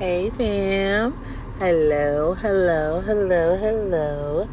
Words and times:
Hey 0.00 0.30
fam. 0.30 1.12
Hello, 1.58 2.32
hello, 2.32 3.02
hello, 3.02 3.58
hello. 3.58 4.48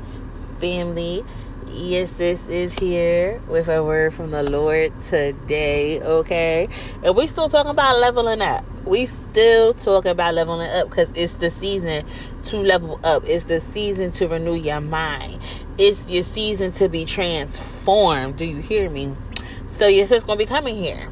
Family. 0.60 1.24
Yes, 1.72 2.16
this 2.16 2.46
is 2.48 2.74
here 2.74 3.42
with 3.48 3.70
a 3.70 3.82
word 3.82 4.14
from 4.14 4.32
the 4.32 4.44
Lord 4.44 4.92
today, 5.00 6.02
okay? 6.02 6.68
And 7.02 7.16
we 7.16 7.28
still 7.28 7.48
talking 7.48 7.72
about 7.72 7.98
leveling 7.98 8.42
up. 8.42 8.66
We 8.84 9.06
still 9.06 9.74
talking 9.74 10.12
about 10.12 10.34
leveling 10.34 10.70
up 10.70 10.90
because 10.90 11.10
it's 11.16 11.36
the 11.36 11.50
season 11.50 12.06
to 12.48 12.58
level 12.58 13.00
up. 13.06 13.24
It's 13.26 13.46
the 13.46 13.62
season 13.62 14.12
to 14.12 14.28
renew 14.28 14.56
your 14.56 14.82
mind. 14.82 15.40
It's 15.78 15.98
your 16.10 16.26
season 16.26 16.74
to 16.74 16.90
be 16.90 17.06
transformed. 17.06 18.36
Do 18.36 18.44
you 18.44 18.58
hear 18.58 18.90
me? 18.90 19.16
So 19.68 19.88
yes, 19.88 20.12
it's 20.12 20.26
gonna 20.26 20.40
be 20.40 20.46
coming 20.46 20.76
here. 20.76 21.10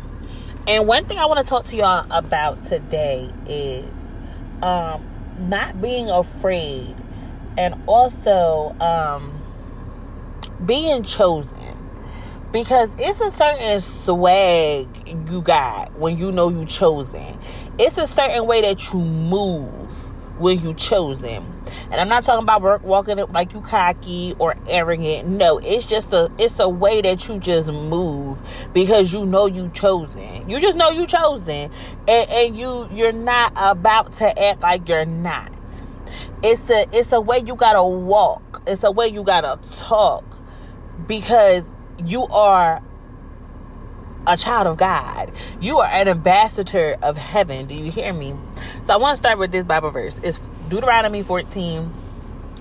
And 0.67 0.87
one 0.87 1.05
thing 1.05 1.19
I 1.19 1.25
want 1.25 1.39
to 1.39 1.45
talk 1.45 1.67
to 1.67 1.77
y'all 1.77 2.05
about 2.11 2.65
today 2.65 3.31
is 3.47 4.04
um, 4.63 5.05
not 5.37 5.81
being 5.81 6.09
afraid 6.09 6.95
and 7.57 7.81
also 7.87 8.75
um, 8.79 9.33
being 10.65 11.03
chosen. 11.03 11.51
Because 12.51 12.89
it's 12.97 13.19
a 13.19 13.31
certain 13.31 13.81
swag 13.81 14.87
you 15.29 15.41
got 15.41 15.91
when 15.99 16.17
you 16.17 16.31
know 16.31 16.49
you 16.49 16.65
chosen. 16.65 17.37
It's 17.77 17.97
a 17.97 18.07
certain 18.07 18.45
way 18.45 18.61
that 18.61 18.93
you 18.93 18.99
move 18.99 20.04
when 20.37 20.59
you 20.61 20.73
chosen 20.73 21.45
and 21.91 21.95
i'm 21.95 22.07
not 22.07 22.23
talking 22.23 22.43
about 22.43 22.83
walking 22.83 23.17
like 23.31 23.53
you 23.53 23.61
cocky 23.61 24.33
or 24.39 24.55
arrogant. 24.67 25.27
No 25.27 25.57
it's 25.59 25.85
just 25.85 26.13
a 26.13 26.31
it's 26.37 26.59
a 26.59 26.67
way 26.67 27.01
that 27.01 27.27
you 27.27 27.39
just 27.39 27.69
move 27.69 28.41
because 28.73 29.13
you 29.13 29.25
know 29.25 29.45
you 29.45 29.69
chosen. 29.73 30.49
You 30.49 30.59
just 30.59 30.77
know 30.77 30.89
you 30.89 31.05
chosen. 31.07 31.71
And, 32.07 32.29
and 32.29 32.57
you 32.57 32.89
you're 32.91 33.11
not 33.11 33.53
about 33.55 34.13
to 34.15 34.43
act 34.43 34.61
like 34.61 34.87
you're 34.87 35.05
not. 35.05 35.51
It's 36.43 36.69
a 36.69 36.85
it's 36.91 37.11
a 37.11 37.21
way 37.21 37.39
you 37.45 37.55
gotta 37.55 37.83
walk. 37.83 38.63
It's 38.67 38.83
a 38.83 38.91
way 38.91 39.07
you 39.07 39.23
gotta 39.23 39.59
talk 39.77 40.23
because 41.07 41.69
you 42.05 42.25
are 42.27 42.81
a 44.27 44.37
child 44.37 44.67
of 44.67 44.77
God. 44.77 45.31
You 45.59 45.79
are 45.79 45.87
an 45.87 46.07
ambassador 46.07 46.97
of 47.01 47.17
heaven. 47.17 47.65
Do 47.65 47.75
you 47.75 47.91
hear 47.91 48.13
me? 48.13 48.35
So 48.83 48.93
I 48.93 48.97
want 48.97 49.15
to 49.15 49.17
start 49.17 49.37
with 49.37 49.51
this 49.51 49.65
Bible 49.65 49.91
verse. 49.91 50.19
It's 50.23 50.39
Deuteronomy 50.69 51.21
14, 51.21 51.93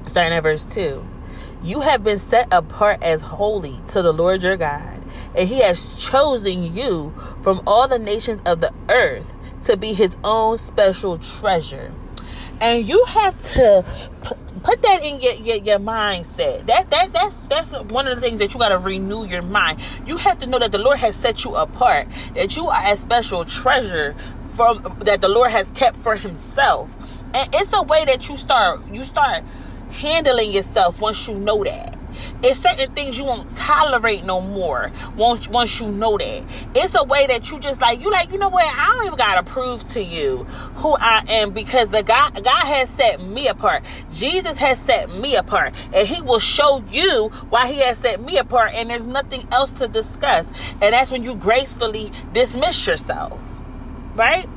starting 0.06 0.32
at 0.32 0.42
verse 0.42 0.64
2. 0.64 1.04
You 1.62 1.80
have 1.80 2.04
been 2.04 2.18
set 2.18 2.48
apart 2.52 3.02
as 3.02 3.22
holy 3.22 3.80
to 3.88 4.02
the 4.02 4.12
Lord 4.12 4.42
your 4.42 4.56
God, 4.56 5.02
and 5.34 5.48
he 5.48 5.60
has 5.60 5.94
chosen 5.94 6.74
you 6.74 7.14
from 7.42 7.62
all 7.66 7.88
the 7.88 7.98
nations 7.98 8.42
of 8.44 8.60
the 8.60 8.72
earth 8.90 9.32
to 9.62 9.76
be 9.76 9.94
his 9.94 10.16
own 10.22 10.58
special 10.58 11.16
treasure. 11.16 11.92
And 12.60 12.86
you 12.86 13.04
have 13.06 13.40
to 13.54 13.84
put 14.64 14.80
that 14.82 15.02
in 15.02 15.20
your, 15.20 15.34
your, 15.34 15.56
your 15.56 15.78
mindset. 15.78 16.66
That 16.66 16.90
that 16.90 17.12
that's 17.12 17.36
that's 17.48 17.70
one 17.90 18.08
of 18.08 18.16
the 18.16 18.20
things 18.20 18.38
that 18.38 18.52
you 18.54 18.58
got 18.58 18.70
to 18.70 18.78
renew 18.78 19.26
your 19.26 19.42
mind. 19.42 19.80
You 20.06 20.16
have 20.16 20.38
to 20.40 20.46
know 20.46 20.58
that 20.58 20.72
the 20.72 20.78
Lord 20.78 20.98
has 20.98 21.14
set 21.14 21.44
you 21.44 21.54
apart. 21.54 22.08
That 22.34 22.56
you 22.56 22.68
are 22.68 22.92
a 22.92 22.96
special 22.96 23.44
treasure 23.44 24.16
from 24.56 24.98
that 25.00 25.20
the 25.20 25.28
Lord 25.28 25.50
has 25.50 25.70
kept 25.72 25.98
for 25.98 26.16
Himself. 26.16 26.90
And 27.34 27.48
it's 27.54 27.72
a 27.72 27.82
way 27.82 28.04
that 28.06 28.28
you 28.28 28.36
start 28.36 28.80
you 28.90 29.04
start 29.04 29.44
handling 29.90 30.50
yourself 30.52 31.00
once 31.00 31.28
you 31.28 31.34
know 31.34 31.62
that. 31.64 31.98
It's 32.42 32.60
certain 32.60 32.92
things 32.94 33.18
you 33.18 33.24
won't 33.24 33.54
tolerate 33.56 34.24
no 34.24 34.40
more 34.40 34.92
once 35.16 35.48
once 35.48 35.80
you 35.80 35.88
know 35.90 36.16
that. 36.18 36.44
It's 36.74 36.94
a 36.94 37.04
way 37.04 37.26
that 37.26 37.50
you 37.50 37.58
just 37.58 37.80
like 37.80 38.00
you 38.00 38.10
like, 38.10 38.30
you 38.30 38.38
know 38.38 38.48
what, 38.48 38.66
I 38.66 38.94
don't 38.94 39.06
even 39.06 39.18
gotta 39.18 39.42
prove 39.42 39.88
to 39.92 40.02
you 40.02 40.44
who 40.76 40.94
I 40.98 41.24
am 41.28 41.52
because 41.52 41.90
the 41.90 42.02
God 42.02 42.42
God 42.42 42.64
has 42.64 42.88
set 42.90 43.20
me 43.20 43.48
apart. 43.48 43.84
Jesus 44.12 44.58
has 44.58 44.78
set 44.80 45.10
me 45.10 45.36
apart. 45.36 45.74
And 45.92 46.06
he 46.06 46.22
will 46.22 46.38
show 46.38 46.82
you 46.90 47.28
why 47.50 47.70
he 47.70 47.78
has 47.78 47.98
set 47.98 48.20
me 48.20 48.38
apart 48.38 48.72
and 48.74 48.90
there's 48.90 49.02
nothing 49.02 49.46
else 49.50 49.70
to 49.72 49.88
discuss. 49.88 50.46
And 50.80 50.92
that's 50.92 51.10
when 51.10 51.22
you 51.22 51.34
gracefully 51.34 52.12
dismiss 52.32 52.86
yourself. 52.86 53.38
Right? 54.14 54.48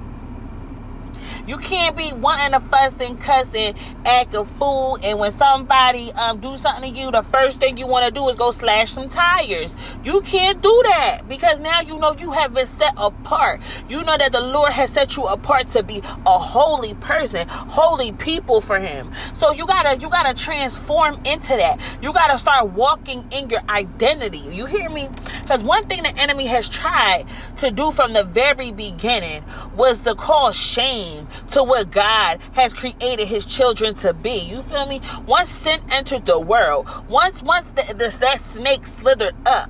You 1.47 1.57
can't 1.57 1.95
be 1.95 2.11
wanting 2.11 2.51
to 2.51 2.59
fuss 2.67 2.93
and 2.99 3.19
cuss 3.21 3.47
and 3.55 3.77
act 4.05 4.33
a 4.33 4.43
fool. 4.43 4.99
And 5.01 5.17
when 5.17 5.31
somebody 5.31 6.11
um 6.11 6.41
do 6.41 6.57
something 6.57 6.93
to 6.93 6.99
you, 6.99 7.09
the 7.09 7.23
first 7.23 7.61
thing 7.61 7.77
you 7.77 7.87
want 7.87 8.05
to 8.05 8.11
do 8.11 8.27
is 8.27 8.35
go 8.35 8.51
slash 8.51 8.91
some 8.91 9.09
tires. 9.09 9.73
You 10.03 10.19
can't 10.21 10.61
do 10.61 10.81
that 10.87 11.21
because 11.29 11.59
now 11.59 11.79
you 11.79 11.97
know 11.99 12.13
you 12.17 12.31
have 12.31 12.53
been 12.53 12.67
set 12.67 12.93
apart. 12.97 13.61
You 13.87 14.03
know 14.03 14.17
that 14.17 14.33
the 14.33 14.41
Lord 14.41 14.73
has 14.73 14.91
set 14.91 15.15
you 15.15 15.23
apart 15.23 15.69
to 15.69 15.83
be 15.83 15.99
a 15.99 16.37
holy 16.37 16.95
person, 16.95 17.47
holy 17.47 18.11
people 18.11 18.59
for 18.59 18.77
Him. 18.77 19.13
So 19.33 19.53
you 19.53 19.65
gotta 19.65 19.97
you 19.99 20.09
gotta 20.09 20.33
transform 20.33 21.15
into 21.23 21.55
that. 21.55 21.79
You 22.01 22.11
gotta 22.11 22.37
start 22.39 22.71
walking 22.71 23.25
in 23.31 23.49
your 23.49 23.61
identity. 23.69 24.39
You 24.39 24.65
hear 24.65 24.89
me? 24.89 25.07
Because 25.43 25.63
one 25.63 25.87
thing 25.87 26.03
the 26.03 26.17
enemy 26.17 26.47
has 26.47 26.67
tried 26.67 27.25
to 27.59 27.71
do 27.71 27.93
from 27.93 28.11
the 28.11 28.25
very 28.25 28.73
beginning 28.73 29.45
was 29.77 29.99
to 29.99 30.13
cause 30.13 30.57
shame 30.57 31.29
to 31.51 31.63
what 31.63 31.91
God 31.91 32.39
has 32.53 32.73
created 32.73 33.27
his 33.27 33.45
children 33.45 33.95
to 33.95 34.13
be. 34.13 34.37
You 34.37 34.61
feel 34.61 34.85
me? 34.85 35.01
Once 35.25 35.49
sin 35.49 35.79
entered 35.91 36.25
the 36.25 36.39
world, 36.39 36.87
once 37.09 37.41
once 37.41 37.69
the, 37.71 37.93
the, 37.93 38.17
that 38.19 38.41
snake 38.41 38.87
slithered 38.87 39.35
up, 39.45 39.69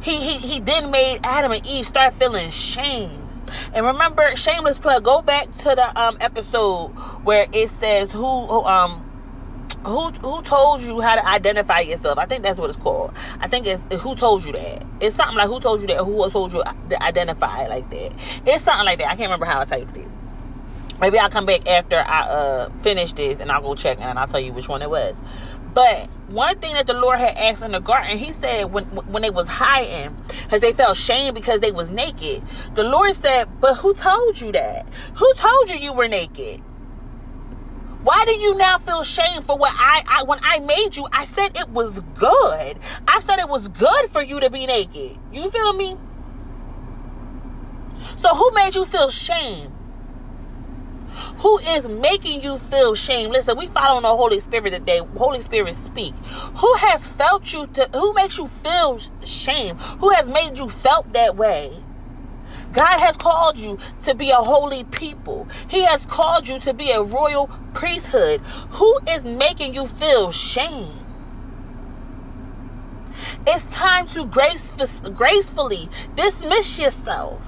he, 0.00 0.16
he 0.16 0.36
he 0.38 0.60
then 0.60 0.90
made 0.90 1.20
Adam 1.24 1.52
and 1.52 1.66
Eve 1.66 1.86
start 1.86 2.14
feeling 2.14 2.50
shame. 2.50 3.28
And 3.74 3.84
remember, 3.84 4.36
shameless 4.36 4.78
plug. 4.78 5.04
Go 5.04 5.22
back 5.22 5.52
to 5.58 5.74
the 5.74 6.00
um 6.00 6.16
episode 6.20 6.88
where 7.24 7.46
it 7.52 7.70
says 7.70 8.12
who, 8.12 8.46
who 8.46 8.64
um 8.64 9.10
who 9.84 10.10
who 10.10 10.42
told 10.42 10.82
you 10.82 11.00
how 11.00 11.16
to 11.16 11.26
identify 11.26 11.80
yourself? 11.80 12.18
I 12.18 12.26
think 12.26 12.42
that's 12.42 12.58
what 12.58 12.70
it's 12.70 12.78
called. 12.78 13.12
I 13.40 13.48
think 13.48 13.66
it's 13.66 13.82
who 14.00 14.14
told 14.14 14.44
you 14.44 14.52
that. 14.52 14.84
It's 15.00 15.16
something 15.16 15.36
like 15.36 15.48
who 15.48 15.60
told 15.60 15.80
you 15.80 15.86
that. 15.88 16.04
Who 16.04 16.28
told 16.30 16.52
you 16.52 16.62
to 16.62 17.02
identify 17.02 17.66
like 17.66 17.88
that? 17.90 18.12
It's 18.46 18.64
something 18.64 18.84
like 18.84 18.98
that. 18.98 19.06
I 19.06 19.16
can't 19.16 19.30
remember 19.30 19.46
how 19.46 19.60
I 19.60 19.64
typed 19.64 19.96
it. 19.96 20.06
Maybe 21.00 21.18
I'll 21.18 21.30
come 21.30 21.46
back 21.46 21.66
after 21.66 21.96
I 21.96 22.20
uh, 22.22 22.70
finish 22.82 23.14
this 23.14 23.40
and 23.40 23.50
I'll 23.50 23.62
go 23.62 23.74
check 23.74 23.98
and 24.00 24.18
I'll 24.18 24.28
tell 24.28 24.40
you 24.40 24.52
which 24.52 24.68
one 24.68 24.82
it 24.82 24.90
was. 24.90 25.14
But 25.72 26.08
one 26.28 26.58
thing 26.58 26.74
that 26.74 26.86
the 26.86 26.94
Lord 26.94 27.18
had 27.18 27.36
asked 27.36 27.62
in 27.62 27.72
the 27.72 27.80
garden, 27.80 28.18
He 28.18 28.32
said 28.32 28.72
when 28.72 28.84
when 28.84 29.22
they 29.22 29.30
was 29.30 29.46
hiding, 29.46 30.16
because 30.44 30.60
they 30.60 30.72
felt 30.72 30.96
shame 30.96 31.32
because 31.32 31.60
they 31.60 31.70
was 31.72 31.90
naked. 31.90 32.42
The 32.74 32.82
Lord 32.82 33.14
said, 33.14 33.48
"But 33.60 33.76
who 33.76 33.94
told 33.94 34.40
you 34.40 34.52
that? 34.52 34.86
Who 35.14 35.34
told 35.34 35.70
you 35.70 35.76
you 35.76 35.92
were 35.92 36.08
naked? 36.08 36.60
Why 38.02 38.24
do 38.24 38.32
you 38.32 38.54
now 38.54 38.78
feel 38.78 39.04
shame 39.04 39.42
for 39.42 39.56
what 39.56 39.72
I, 39.74 40.02
I 40.06 40.22
when 40.24 40.38
I 40.42 40.58
made 40.60 40.96
you? 40.96 41.06
I 41.12 41.26
said 41.26 41.56
it 41.56 41.68
was 41.68 42.00
good. 42.16 42.78
I 43.06 43.20
said 43.20 43.38
it 43.38 43.48
was 43.48 43.68
good 43.68 44.10
for 44.10 44.22
you 44.22 44.40
to 44.40 44.50
be 44.50 44.66
naked. 44.66 45.18
You 45.32 45.50
feel 45.50 45.74
me? 45.74 45.96
So 48.16 48.34
who 48.34 48.50
made 48.52 48.74
you 48.74 48.86
feel 48.86 49.10
shame? 49.10 49.72
Who 51.40 51.58
is 51.58 51.88
making 51.88 52.42
you 52.42 52.58
feel 52.58 52.94
shame 52.94 53.30
listen 53.30 53.56
we 53.56 53.66
follow 53.68 54.00
the 54.00 54.08
holy 54.08 54.40
spirit 54.40 54.72
today 54.72 55.00
holy 55.16 55.40
spirit 55.40 55.74
speak 55.74 56.14
who 56.56 56.74
has 56.74 57.06
felt 57.06 57.52
you 57.52 57.66
to 57.68 57.88
who 57.92 58.12
makes 58.14 58.38
you 58.38 58.46
feel 58.48 58.98
shame 59.24 59.76
who 59.76 60.10
has 60.10 60.28
made 60.28 60.56
you 60.58 60.68
felt 60.68 61.12
that 61.12 61.36
way 61.36 61.72
God 62.72 63.00
has 63.00 63.16
called 63.16 63.58
you 63.58 63.78
to 64.04 64.14
be 64.14 64.30
a 64.30 64.36
holy 64.36 64.84
people. 64.84 65.48
He 65.68 65.82
has 65.82 66.06
called 66.06 66.48
you 66.48 66.60
to 66.60 66.72
be 66.72 66.92
a 66.92 67.02
royal 67.02 67.50
priesthood. 67.74 68.40
Who 68.72 69.00
is 69.08 69.24
making 69.24 69.74
you 69.74 69.88
feel 69.88 70.30
shame? 70.30 70.92
It's 73.46 73.64
time 73.66 74.06
to 74.08 74.24
grace, 74.24 74.72
gracefully 75.14 75.88
dismiss 76.14 76.78
yourself. 76.78 77.40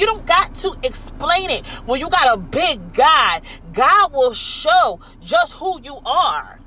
You 0.00 0.06
don't 0.06 0.24
got 0.24 0.54
to 0.56 0.74
explain 0.82 1.50
it. 1.50 1.66
When 1.84 2.00
you 2.00 2.08
got 2.08 2.32
a 2.32 2.38
big 2.38 2.94
God, 2.94 3.42
God 3.74 4.14
will 4.14 4.32
show 4.32 4.98
just 5.22 5.52
who 5.52 5.78
you 5.82 5.98
are. 6.06 6.58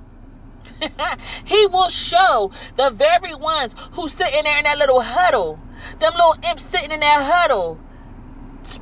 he 1.46 1.66
will 1.66 1.90
show 1.90 2.52
the 2.78 2.92
very 2.92 3.34
ones 3.34 3.74
who 3.94 4.08
sitting 4.08 4.44
there 4.44 4.60
in 4.60 4.66
that 4.66 4.78
little 4.78 5.02
huddle, 5.02 5.60
them 6.00 6.14
little 6.14 6.36
imps 6.48 6.64
sitting 6.64 6.92
in 6.92 7.00
that 7.00 7.24
huddle, 7.24 7.80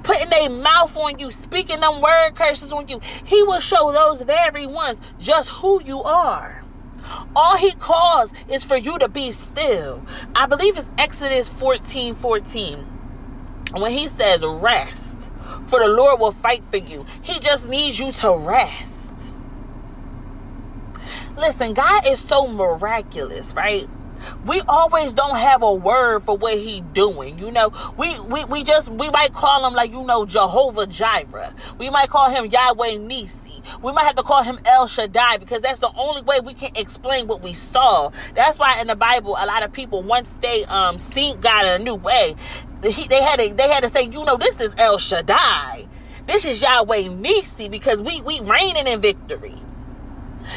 putting 0.03 0.29
their 0.29 0.49
mouth 0.49 0.97
on 0.97 1.17
you, 1.17 1.31
speaking 1.31 1.79
them 1.79 2.01
word 2.01 2.35
curses 2.35 2.73
on 2.73 2.89
you. 2.89 2.99
He 3.23 3.41
will 3.43 3.61
show 3.61 3.93
those 3.93 4.21
very 4.21 4.67
ones 4.67 4.99
just 5.17 5.47
who 5.47 5.81
you 5.81 6.03
are. 6.03 6.61
All 7.37 7.55
he 7.55 7.71
calls 7.71 8.33
is 8.49 8.65
for 8.65 8.75
you 8.75 8.99
to 8.99 9.07
be 9.07 9.31
still. 9.31 10.05
I 10.35 10.45
believe 10.45 10.77
it's 10.77 10.91
Exodus 10.97 11.47
14 11.47 12.15
14 12.15 12.90
when 13.79 13.91
he 13.91 14.07
says 14.07 14.41
rest, 14.43 15.17
for 15.67 15.79
the 15.79 15.87
Lord 15.87 16.19
will 16.19 16.31
fight 16.31 16.63
for 16.69 16.77
you, 16.77 17.05
he 17.21 17.39
just 17.39 17.67
needs 17.67 17.99
you 17.99 18.11
to 18.11 18.35
rest. 18.37 19.11
Listen, 21.37 21.73
God 21.73 22.07
is 22.07 22.19
so 22.19 22.47
miraculous, 22.47 23.53
right? 23.53 23.87
we 24.45 24.61
always 24.61 25.13
don't 25.13 25.37
have 25.37 25.61
a 25.61 25.73
word 25.73 26.23
for 26.23 26.37
what 26.37 26.57
he 26.57 26.81
doing. 26.81 27.39
You 27.39 27.51
know, 27.51 27.73
we, 27.97 28.19
we, 28.19 28.45
we 28.45 28.63
just, 28.63 28.89
we 28.89 29.09
might 29.09 29.33
call 29.33 29.65
him 29.65 29.73
like, 29.73 29.91
you 29.91 30.03
know, 30.03 30.25
Jehovah 30.25 30.87
Jireh. 30.87 31.53
We 31.77 31.89
might 31.89 32.09
call 32.09 32.29
him 32.29 32.45
Yahweh 32.45 32.95
Nissi. 32.95 33.35
We 33.81 33.91
might 33.91 34.03
have 34.03 34.15
to 34.15 34.23
call 34.23 34.43
him 34.43 34.59
El 34.65 34.87
Shaddai 34.87 35.37
because 35.37 35.61
that's 35.61 35.79
the 35.79 35.91
only 35.95 36.21
way 36.21 36.39
we 36.39 36.53
can 36.53 36.75
explain 36.75 37.27
what 37.27 37.41
we 37.41 37.53
saw. 37.53 38.11
That's 38.35 38.59
why 38.59 38.79
in 38.81 38.87
the 38.87 38.95
Bible, 38.95 39.35
a 39.39 39.45
lot 39.45 39.63
of 39.63 39.71
people, 39.71 40.03
once 40.03 40.35
they, 40.41 40.65
um, 40.65 40.99
seen 40.99 41.39
God 41.39 41.65
in 41.65 41.81
a 41.81 41.83
new 41.83 41.95
way, 41.95 42.35
he, 42.83 43.07
they 43.07 43.21
had 43.21 43.39
to, 43.39 43.53
they 43.53 43.69
had 43.69 43.83
to 43.83 43.89
say, 43.89 44.03
you 44.03 44.23
know, 44.23 44.37
this 44.37 44.59
is 44.59 44.71
El 44.77 44.97
Shaddai. 44.97 45.87
This 46.27 46.45
is 46.45 46.61
Yahweh 46.61 47.03
Nissi 47.03 47.69
because 47.69 48.01
we, 48.01 48.21
we 48.21 48.39
reigning 48.39 48.87
in 48.87 49.01
victory. 49.01 49.55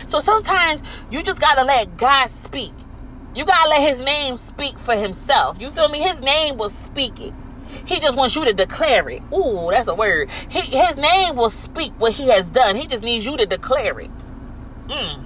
So 0.06 0.20
sometimes 0.20 0.82
you 1.10 1.22
just 1.22 1.40
gotta 1.40 1.64
let 1.64 1.96
God 1.96 2.30
speak. 2.42 2.72
You 3.34 3.44
gotta 3.44 3.70
let 3.70 3.80
his 3.80 3.98
name 3.98 4.36
speak 4.36 4.78
for 4.78 4.94
himself. 4.94 5.60
You 5.60 5.70
feel 5.70 5.88
me? 5.88 6.00
His 6.00 6.20
name 6.20 6.56
will 6.56 6.70
speak 6.70 7.20
it. 7.20 7.32
He 7.84 8.00
just 8.00 8.16
wants 8.16 8.36
you 8.36 8.44
to 8.44 8.52
declare 8.52 9.08
it. 9.08 9.22
Ooh, 9.32 9.68
that's 9.70 9.88
a 9.88 9.94
word. 9.94 10.30
He, 10.48 10.60
his 10.60 10.96
name 10.96 11.36
will 11.36 11.50
speak 11.50 11.92
what 11.98 12.12
he 12.12 12.28
has 12.28 12.46
done. 12.46 12.76
He 12.76 12.86
just 12.86 13.04
needs 13.04 13.26
you 13.26 13.36
to 13.36 13.46
declare 13.46 14.00
it. 14.00 14.10
Mm. 14.88 15.24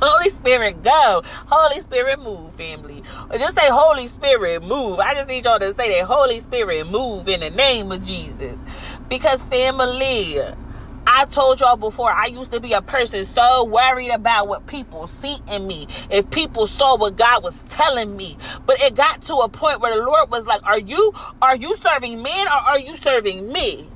Holy 0.00 0.30
Spirit, 0.30 0.82
go. 0.82 1.22
Holy 1.46 1.80
Spirit, 1.80 2.20
move, 2.20 2.54
family. 2.54 3.02
Just 3.32 3.56
say, 3.56 3.68
Holy 3.70 4.08
Spirit, 4.08 4.62
move. 4.62 4.98
I 4.98 5.14
just 5.14 5.28
need 5.28 5.44
y'all 5.44 5.58
to 5.58 5.74
say 5.74 5.98
that 5.98 6.06
Holy 6.06 6.40
Spirit, 6.40 6.86
move 6.88 7.28
in 7.28 7.40
the 7.40 7.50
name 7.50 7.90
of 7.92 8.02
Jesus. 8.02 8.58
Because, 9.08 9.44
family, 9.44 10.40
I 11.06 11.24
told 11.26 11.60
y'all 11.60 11.76
before, 11.76 12.12
I 12.12 12.26
used 12.26 12.52
to 12.52 12.60
be 12.60 12.72
a 12.72 12.82
person 12.82 13.24
so 13.26 13.64
worried 13.64 14.10
about 14.10 14.48
what 14.48 14.66
people 14.66 15.06
see 15.06 15.38
in 15.48 15.66
me. 15.66 15.86
If 16.10 16.30
people 16.30 16.66
saw 16.66 16.96
what 16.96 17.16
God 17.16 17.44
was 17.44 17.54
telling 17.68 18.16
me. 18.16 18.36
But 18.66 18.80
it 18.80 18.96
got 18.96 19.22
to 19.26 19.36
a 19.36 19.48
point 19.48 19.80
where 19.80 19.94
the 19.96 20.02
Lord 20.02 20.30
was 20.30 20.46
like, 20.46 20.62
Are 20.64 20.78
you 20.78 21.14
are 21.40 21.56
you 21.56 21.76
serving 21.76 22.22
men 22.22 22.46
or 22.48 22.50
are 22.50 22.78
you 22.78 22.96
serving 22.96 23.52
me? 23.52 23.88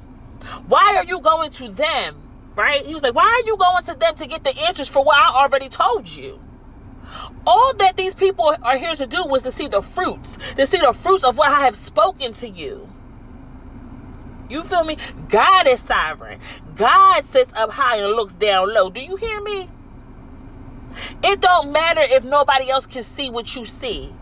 Why 0.68 0.94
are 0.96 1.04
you 1.04 1.20
going 1.20 1.50
to 1.52 1.68
them? 1.70 2.16
Right? 2.54 2.84
He 2.84 2.94
was 2.94 3.02
like, 3.02 3.14
Why 3.14 3.24
are 3.24 3.46
you 3.46 3.56
going 3.56 3.84
to 3.84 3.94
them 3.94 4.14
to 4.16 4.26
get 4.26 4.44
the 4.44 4.56
answers 4.66 4.88
for 4.88 5.04
what 5.04 5.18
I 5.18 5.42
already 5.42 5.68
told 5.68 6.08
you? 6.08 6.40
All 7.46 7.74
that 7.74 7.96
these 7.96 8.14
people 8.14 8.54
are 8.62 8.76
here 8.76 8.94
to 8.94 9.06
do 9.06 9.24
was 9.26 9.42
to 9.42 9.52
see 9.52 9.66
the 9.66 9.82
fruits, 9.82 10.38
to 10.56 10.66
see 10.66 10.78
the 10.78 10.92
fruits 10.92 11.24
of 11.24 11.36
what 11.36 11.50
I 11.50 11.62
have 11.62 11.74
spoken 11.74 12.34
to 12.34 12.48
you. 12.48 12.89
You 14.50 14.64
feel 14.64 14.84
me? 14.84 14.98
God 15.28 15.68
is 15.68 15.80
sovereign. 15.80 16.40
God 16.74 17.24
sits 17.26 17.52
up 17.54 17.70
high 17.70 17.98
and 17.98 18.12
looks 18.14 18.34
down 18.34 18.74
low. 18.74 18.90
Do 18.90 19.00
you 19.00 19.16
hear 19.16 19.40
me? 19.40 19.68
It 21.22 21.40
don't 21.40 21.70
matter 21.70 22.02
if 22.02 22.24
nobody 22.24 22.68
else 22.68 22.86
can 22.86 23.04
see 23.04 23.30
what 23.30 23.54
you 23.54 23.64
see. 23.64 24.12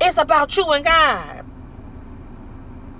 It's 0.00 0.18
about 0.18 0.56
you 0.56 0.64
and 0.72 0.84
God. 0.84 1.46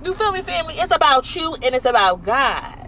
You 0.05 0.13
feel 0.13 0.31
me, 0.31 0.41
family? 0.41 0.75
It's 0.75 0.95
about 0.95 1.35
you 1.35 1.55
and 1.61 1.75
it's 1.75 1.85
about 1.85 2.23
God. 2.23 2.80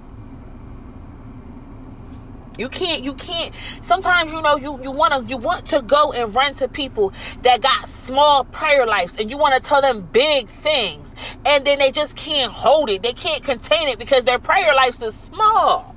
You 2.57 2.69
can't, 2.69 3.03
you 3.03 3.15
can't. 3.15 3.53
Sometimes 3.83 4.31
you 4.31 4.41
know 4.41 4.57
you 4.57 4.79
you 4.83 4.91
want 4.91 5.13
to 5.13 5.29
you 5.29 5.37
want 5.37 5.65
to 5.67 5.81
go 5.81 6.11
and 6.11 6.33
run 6.35 6.53
to 6.55 6.67
people 6.67 7.13
that 7.41 7.61
got 7.61 7.89
small 7.89 8.43
prayer 8.43 8.85
lives, 8.85 9.15
and 9.19 9.29
you 9.29 9.37
want 9.37 9.55
to 9.55 9.67
tell 9.67 9.81
them 9.81 10.01
big 10.11 10.47
things, 10.49 11.09
and 11.45 11.65
then 11.65 11.79
they 11.79 11.91
just 11.91 12.15
can't 12.15 12.51
hold 12.51 12.89
it. 12.91 13.01
They 13.01 13.13
can't 13.13 13.43
contain 13.43 13.87
it 13.87 13.97
because 13.97 14.25
their 14.25 14.37
prayer 14.37 14.73
lives 14.75 15.01
is 15.01 15.15
small. 15.15 15.95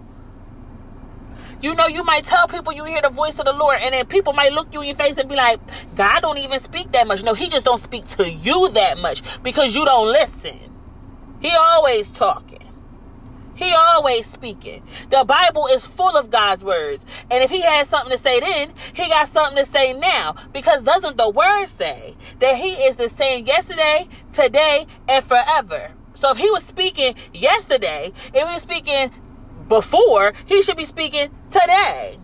You 1.60 1.74
know, 1.74 1.86
you 1.86 2.04
might 2.04 2.24
tell 2.24 2.48
people 2.48 2.72
you 2.72 2.84
hear 2.84 3.02
the 3.02 3.10
voice 3.10 3.38
of 3.38 3.44
the 3.44 3.52
Lord, 3.52 3.78
and 3.80 3.92
then 3.94 4.06
people 4.06 4.32
might 4.32 4.52
look 4.52 4.72
you 4.72 4.80
in 4.80 4.88
your 4.88 4.96
face 4.96 5.18
and 5.18 5.28
be 5.28 5.36
like, 5.36 5.60
"God 5.94 6.20
don't 6.20 6.38
even 6.38 6.60
speak 6.60 6.92
that 6.92 7.06
much." 7.06 7.22
No, 7.22 7.34
He 7.34 7.48
just 7.48 7.66
don't 7.66 7.80
speak 7.80 8.08
to 8.16 8.30
you 8.30 8.70
that 8.70 8.98
much 8.98 9.22
because 9.42 9.74
you 9.74 9.84
don't 9.84 10.08
listen. 10.08 10.58
He 11.40 11.50
always 11.50 12.08
talking. 12.10 12.65
He 13.56 13.72
always 13.72 14.26
speaking. 14.26 14.82
The 15.10 15.24
Bible 15.24 15.66
is 15.66 15.86
full 15.86 16.16
of 16.16 16.30
God's 16.30 16.62
words. 16.62 17.04
And 17.30 17.42
if 17.42 17.50
he 17.50 17.62
has 17.62 17.88
something 17.88 18.16
to 18.16 18.22
say 18.22 18.40
then, 18.40 18.72
he 18.94 19.08
got 19.08 19.28
something 19.28 19.64
to 19.64 19.70
say 19.70 19.92
now. 19.94 20.36
Because 20.52 20.82
doesn't 20.82 21.16
the 21.16 21.30
word 21.30 21.66
say 21.66 22.16
that 22.38 22.56
he 22.56 22.72
is 22.72 22.96
the 22.96 23.08
same 23.08 23.46
yesterday, 23.46 24.06
today, 24.32 24.86
and 25.08 25.24
forever? 25.24 25.90
So 26.14 26.30
if 26.30 26.38
he 26.38 26.50
was 26.50 26.64
speaking 26.64 27.14
yesterday, 27.32 28.12
if 28.32 28.46
he 28.46 28.54
was 28.54 28.62
speaking 28.62 29.10
before, 29.68 30.34
he 30.46 30.62
should 30.62 30.76
be 30.76 30.84
speaking 30.84 31.30
today 31.50 32.18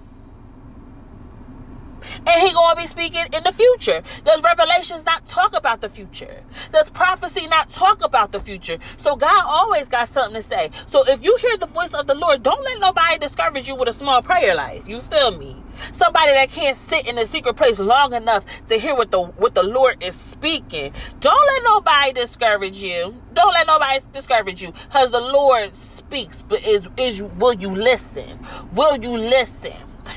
and 2.26 2.40
he 2.48 2.52
gonna 2.52 2.76
be 2.80 2.86
speaking 2.86 3.24
in 3.32 3.42
the 3.44 3.52
future. 3.52 4.02
Does 4.24 4.42
Revelations 4.42 5.04
not 5.04 5.26
talk 5.28 5.56
about 5.56 5.80
the 5.80 5.88
future? 5.88 6.42
Does 6.72 6.90
prophecy 6.90 7.46
not 7.46 7.70
talk 7.70 8.04
about 8.04 8.32
the 8.32 8.40
future? 8.40 8.78
So 8.96 9.16
God 9.16 9.44
always 9.46 9.88
got 9.88 10.08
something 10.08 10.42
to 10.42 10.48
say. 10.48 10.70
So 10.86 11.04
if 11.08 11.22
you 11.22 11.36
hear 11.36 11.56
the 11.56 11.66
voice 11.66 11.92
of 11.94 12.06
the 12.06 12.14
Lord, 12.14 12.42
don't 12.42 12.62
let 12.64 12.80
nobody 12.80 13.18
discourage 13.18 13.68
you 13.68 13.74
with 13.74 13.88
a 13.88 13.92
small 13.92 14.22
prayer 14.22 14.54
life. 14.54 14.86
You 14.88 15.00
feel 15.00 15.36
me? 15.36 15.56
Somebody 15.92 16.32
that 16.32 16.50
can't 16.50 16.76
sit 16.76 17.08
in 17.08 17.18
a 17.18 17.26
secret 17.26 17.54
place 17.56 17.78
long 17.78 18.12
enough 18.12 18.44
to 18.68 18.78
hear 18.78 18.94
what 18.94 19.10
the 19.10 19.22
what 19.22 19.54
the 19.54 19.62
Lord 19.62 20.02
is 20.02 20.14
speaking. 20.14 20.92
Don't 21.20 21.46
let 21.54 21.62
nobody 21.64 22.12
discourage 22.12 22.76
you. 22.76 23.14
Don't 23.32 23.52
let 23.52 23.66
nobody 23.66 24.04
discourage 24.12 24.62
you, 24.62 24.72
because 24.72 25.10
the 25.10 25.20
Lord 25.20 25.74
speaks. 25.76 26.42
But 26.42 26.66
is 26.66 26.86
is 26.96 27.22
will 27.22 27.54
you 27.54 27.74
listen? 27.74 28.46
Will 28.74 28.98
you 28.98 29.16
listen? 29.16 29.72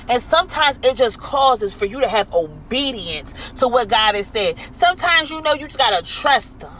And 0.07 0.21
sometimes 0.21 0.79
it 0.83 0.95
just 0.95 1.19
causes 1.19 1.73
for 1.73 1.85
you 1.85 1.99
to 2.01 2.07
have 2.07 2.33
obedience 2.33 3.33
to 3.57 3.67
what 3.67 3.87
God 3.87 4.15
has 4.15 4.27
said. 4.27 4.55
Sometimes 4.73 5.31
you 5.31 5.41
know 5.41 5.53
you 5.53 5.65
just 5.65 5.77
gotta 5.77 6.03
trust 6.05 6.61
Him. 6.61 6.71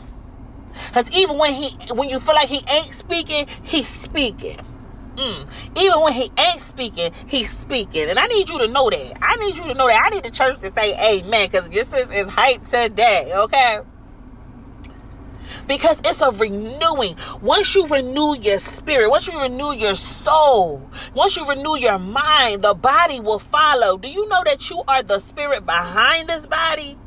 Because 0.88 1.10
even 1.12 1.38
when 1.38 1.54
he 1.54 1.70
when 1.94 2.10
you 2.10 2.20
feel 2.20 2.36
like 2.36 2.50
he 2.50 2.62
ain't 2.70 2.94
speaking, 2.94 3.48
he's 3.64 3.88
speaking. 3.88 4.60
Mm. 5.16 5.48
Even 5.78 6.02
when 6.02 6.14
he 6.14 6.30
ain't 6.38 6.62
speaking, 6.62 7.14
he's 7.28 7.50
speaking. 7.50 8.10
And 8.10 8.20
I 8.20 8.28
need 8.28 8.50
you 8.50 8.58
to 8.60 8.68
know 8.68 8.90
that. 8.90 9.18
I 9.24 9.38
need 9.38 9.56
you 9.56 9.64
to 9.64 9.74
know 9.74 9.88
that. 9.88 10.06
I 10.06 10.10
need 10.10 10.24
the 10.24 10.32
church 10.32 10.60
to 10.60 10.72
say 10.72 11.20
amen. 11.20 11.50
Because 11.50 11.70
this 11.70 11.92
is, 11.94 12.10
is 12.12 12.28
hype 12.28 12.66
today, 12.68 13.32
okay? 13.34 13.80
Because 15.68 16.00
it's 16.06 16.22
a 16.22 16.32
renewing. 16.32 17.18
Once 17.42 17.76
you 17.76 17.88
renew 17.88 18.36
your 18.38 18.60
spirit, 18.60 19.10
once 19.10 19.28
you 19.28 19.40
renew 19.40 19.74
your 19.74 19.96
soul, 19.96 20.90
once 21.14 21.38
you 21.38 21.46
renew 21.46 21.78
your 21.78 22.00
mind, 22.00 22.62
the 22.62 22.74
body 22.74 23.20
will 23.20 23.40
follow. 23.40 23.98
Do 23.98 24.08
you 24.08 24.28
know 24.28 24.44
that 24.46 24.70
you 24.70 24.84
are 24.88 25.04
the 25.04 25.20
spirit 25.20 25.66
behind 25.66 26.30
this 26.30 26.46
body? 26.46 26.98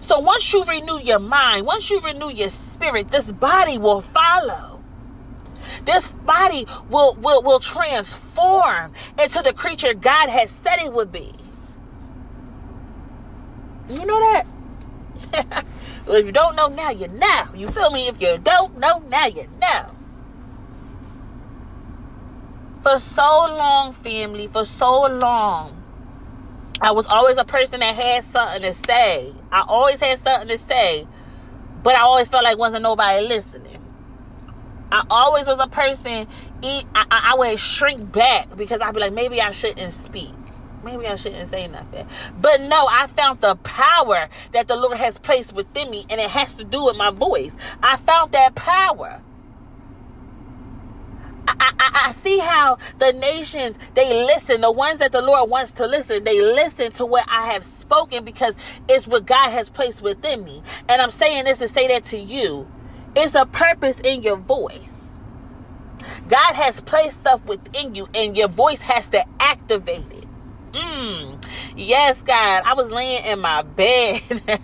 So 0.00 0.18
once 0.20 0.52
you 0.52 0.64
renew 0.64 1.00
your 1.00 1.18
mind, 1.18 1.66
once 1.66 1.90
you 1.90 2.00
renew 2.00 2.30
your 2.30 2.50
spirit, 2.50 3.10
this 3.10 3.30
body 3.32 3.78
will 3.78 4.00
follow. 4.00 4.82
This 5.84 6.08
body 6.08 6.66
will, 6.90 7.14
will, 7.16 7.42
will 7.42 7.60
transform 7.60 8.92
into 9.18 9.42
the 9.42 9.52
creature 9.52 9.94
God 9.94 10.28
has 10.28 10.50
said 10.50 10.78
it 10.78 10.92
would 10.92 11.12
be. 11.12 11.32
You 13.88 14.04
know 14.04 14.20
that? 14.20 14.46
well, 16.06 16.16
if 16.16 16.26
you 16.26 16.32
don't 16.32 16.56
know 16.56 16.68
now, 16.68 16.90
you 16.90 17.08
know. 17.08 17.44
You 17.54 17.68
feel 17.68 17.90
me? 17.90 18.08
If 18.08 18.20
you 18.20 18.38
don't 18.38 18.78
know 18.78 18.98
now, 18.98 19.26
you 19.26 19.48
know. 19.60 19.90
For 22.82 22.98
so 22.98 23.56
long, 23.58 23.92
family, 23.92 24.46
for 24.46 24.64
so 24.64 25.06
long, 25.06 25.82
I 26.80 26.92
was 26.92 27.06
always 27.06 27.36
a 27.36 27.44
person 27.44 27.80
that 27.80 27.94
had 27.94 28.24
something 28.24 28.62
to 28.62 28.72
say. 28.74 29.32
I 29.50 29.64
always 29.66 29.98
had 29.98 30.18
something 30.20 30.48
to 30.48 30.58
say, 30.58 31.06
but 31.82 31.94
I 31.94 32.00
always 32.00 32.28
felt 32.28 32.44
like 32.44 32.58
wasn't 32.58 32.82
nobody 32.82 33.26
listening. 33.26 33.78
I 34.92 35.04
always 35.10 35.46
was 35.46 35.58
a 35.58 35.66
person. 35.66 36.28
I, 36.62 36.84
I, 36.94 37.06
I 37.10 37.34
would 37.38 37.58
shrink 37.58 38.12
back 38.12 38.56
because 38.56 38.80
I'd 38.80 38.94
be 38.94 39.00
like, 39.00 39.12
maybe 39.12 39.40
I 39.40 39.50
shouldn't 39.50 39.92
speak 39.92 40.32
maybe 40.86 41.06
I 41.06 41.16
shouldn't 41.16 41.50
say 41.50 41.66
nothing. 41.66 42.06
But 42.40 42.62
no, 42.62 42.86
I 42.88 43.08
found 43.08 43.40
the 43.40 43.56
power 43.56 44.28
that 44.52 44.68
the 44.68 44.76
Lord 44.76 44.96
has 44.96 45.18
placed 45.18 45.52
within 45.52 45.90
me, 45.90 46.06
and 46.08 46.20
it 46.20 46.30
has 46.30 46.54
to 46.54 46.64
do 46.64 46.84
with 46.84 46.96
my 46.96 47.10
voice. 47.10 47.54
I 47.82 47.96
found 47.98 48.32
that 48.32 48.54
power. 48.54 49.20
I, 51.48 51.72
I, 51.78 52.06
I, 52.08 52.12
see 52.12 52.38
how 52.38 52.78
the 52.98 53.12
nations 53.12 53.78
they 53.94 54.24
listen 54.24 54.62
the 54.62 54.70
ones 54.72 54.98
that 54.98 55.12
the 55.12 55.22
lord 55.22 55.48
wants 55.48 55.70
to 55.72 55.86
listen 55.86 56.24
they 56.24 56.42
listen 56.42 56.90
to 56.92 57.06
what 57.06 57.24
i 57.28 57.52
have 57.52 57.62
spoken 57.62 58.24
because 58.24 58.56
it's 58.88 59.06
what 59.06 59.26
god 59.26 59.50
has 59.50 59.70
placed 59.70 60.02
within 60.02 60.44
me 60.44 60.60
and 60.88 61.00
i'm 61.00 61.12
saying 61.12 61.44
this 61.44 61.58
to 61.58 61.68
say 61.68 61.86
that 61.86 62.04
to 62.06 62.18
you 62.18 62.68
it's 63.14 63.36
a 63.36 63.46
purpose 63.46 64.00
in 64.00 64.24
your 64.24 64.36
voice 64.36 64.94
god 66.28 66.54
has 66.54 66.80
placed 66.80 67.18
stuff 67.18 67.44
within 67.44 67.94
you 67.94 68.08
and 68.12 68.36
your 68.36 68.48
voice 68.48 68.80
has 68.80 69.06
to 69.06 69.24
activate 69.38 70.12
it 70.12 70.25
Mm. 70.76 71.42
Yes, 71.74 72.20
God. 72.22 72.62
I 72.66 72.74
was 72.74 72.90
laying 72.90 73.24
in 73.24 73.40
my 73.40 73.62
bed. 73.62 74.22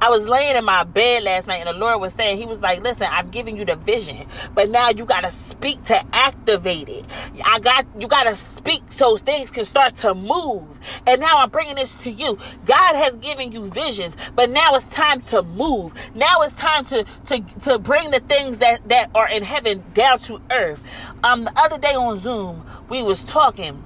I 0.00 0.10
was 0.10 0.26
laying 0.26 0.56
in 0.56 0.64
my 0.64 0.82
bed 0.84 1.22
last 1.22 1.46
night, 1.46 1.60
and 1.64 1.68
the 1.68 1.78
Lord 1.78 2.00
was 2.00 2.14
saying, 2.14 2.38
He 2.38 2.46
was 2.46 2.60
like, 2.60 2.82
Listen, 2.82 3.06
I've 3.10 3.30
given 3.30 3.56
you 3.56 3.64
the 3.64 3.76
vision, 3.76 4.26
but 4.54 4.70
now 4.70 4.90
you 4.90 5.04
got 5.04 5.22
to 5.22 5.30
speak 5.30 5.82
to 5.84 6.04
activate 6.12 6.88
it. 6.88 7.04
I 7.44 7.60
got, 7.60 7.86
you 7.98 8.08
got 8.08 8.24
to 8.24 8.34
speak 8.34 8.66
speak 8.66 8.82
so 8.92 9.16
things 9.16 9.50
can 9.50 9.64
start 9.64 9.96
to 9.96 10.14
move. 10.14 10.64
And 11.06 11.20
now 11.20 11.38
I'm 11.38 11.50
bringing 11.50 11.76
this 11.76 11.94
to 11.96 12.10
you. 12.10 12.38
God 12.64 12.96
has 12.96 13.14
given 13.16 13.52
you 13.52 13.68
visions, 13.68 14.16
but 14.34 14.50
now 14.50 14.74
it's 14.74 14.86
time 14.86 15.20
to 15.22 15.42
move. 15.42 15.92
Now 16.14 16.42
it's 16.42 16.54
time 16.54 16.84
to 16.86 17.04
to 17.26 17.40
to 17.62 17.78
bring 17.78 18.10
the 18.10 18.20
things 18.20 18.58
that 18.58 18.88
that 18.88 19.10
are 19.14 19.28
in 19.28 19.42
heaven 19.42 19.84
down 19.94 20.18
to 20.20 20.40
earth. 20.50 20.82
Um, 21.22 21.44
the 21.44 21.52
other 21.56 21.78
day 21.78 21.94
on 21.94 22.20
Zoom, 22.20 22.66
we 22.88 23.02
was 23.02 23.22
talking 23.22 23.82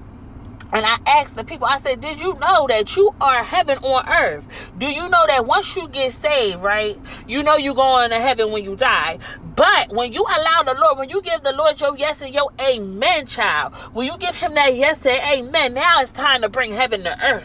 and 0.72 0.86
I 0.86 0.98
asked 1.06 1.36
the 1.36 1.44
people, 1.44 1.66
I 1.66 1.78
said, 1.78 2.00
Did 2.00 2.20
you 2.20 2.34
know 2.38 2.66
that 2.68 2.96
you 2.96 3.14
are 3.20 3.42
heaven 3.42 3.78
on 3.78 4.08
earth? 4.08 4.46
Do 4.78 4.86
you 4.86 5.08
know 5.08 5.26
that 5.26 5.46
once 5.46 5.74
you 5.76 5.88
get 5.88 6.12
saved, 6.12 6.62
right? 6.62 6.98
You 7.26 7.42
know 7.42 7.56
you're 7.56 7.74
going 7.74 8.10
to 8.10 8.20
heaven 8.20 8.52
when 8.52 8.64
you 8.64 8.76
die. 8.76 9.18
But 9.56 9.92
when 9.92 10.12
you 10.12 10.22
allow 10.22 10.62
the 10.62 10.78
Lord, 10.80 10.98
when 10.98 11.08
you 11.08 11.22
give 11.22 11.42
the 11.42 11.52
Lord 11.52 11.80
your 11.80 11.96
yes 11.96 12.22
and 12.22 12.32
your 12.32 12.50
amen, 12.60 13.26
child, 13.26 13.74
when 13.92 14.06
you 14.06 14.16
give 14.18 14.36
him 14.36 14.54
that 14.54 14.74
yes 14.74 15.04
and 15.04 15.40
amen, 15.40 15.74
now 15.74 16.00
it's 16.00 16.12
time 16.12 16.42
to 16.42 16.48
bring 16.48 16.72
heaven 16.72 17.02
to 17.02 17.24
earth. 17.24 17.44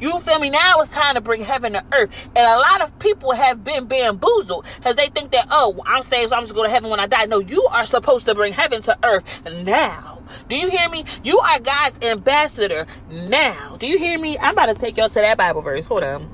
You 0.00 0.20
feel 0.20 0.38
me? 0.38 0.50
Now 0.50 0.80
it's 0.80 0.90
time 0.90 1.14
to 1.14 1.20
bring 1.20 1.42
heaven 1.42 1.72
to 1.74 1.84
earth. 1.92 2.10
And 2.36 2.44
a 2.44 2.58
lot 2.58 2.82
of 2.82 2.98
people 2.98 3.32
have 3.32 3.64
been 3.64 3.86
bamboozled 3.86 4.66
because 4.76 4.96
they 4.96 5.06
think 5.08 5.30
that, 5.32 5.46
oh, 5.50 5.80
I'm 5.86 6.02
saved, 6.02 6.30
so 6.30 6.36
I'm 6.36 6.42
just 6.42 6.54
going 6.54 6.68
to 6.68 6.72
heaven 6.72 6.90
when 6.90 7.00
I 7.00 7.06
die. 7.06 7.26
No, 7.26 7.38
you 7.38 7.64
are 7.70 7.86
supposed 7.86 8.26
to 8.26 8.34
bring 8.34 8.52
heaven 8.52 8.82
to 8.82 8.98
earth 9.04 9.24
now. 9.44 10.17
Do 10.48 10.56
you 10.56 10.70
hear 10.70 10.88
me? 10.88 11.04
You 11.24 11.38
are 11.38 11.60
God's 11.60 12.04
ambassador 12.04 12.86
now. 13.10 13.76
Do 13.78 13.86
you 13.86 13.98
hear 13.98 14.18
me? 14.18 14.38
I'm 14.38 14.52
about 14.54 14.66
to 14.68 14.74
take 14.74 14.96
y'all 14.96 15.08
to 15.08 15.14
that 15.14 15.38
Bible 15.38 15.62
verse. 15.62 15.86
Hold 15.86 16.04
on. 16.04 16.30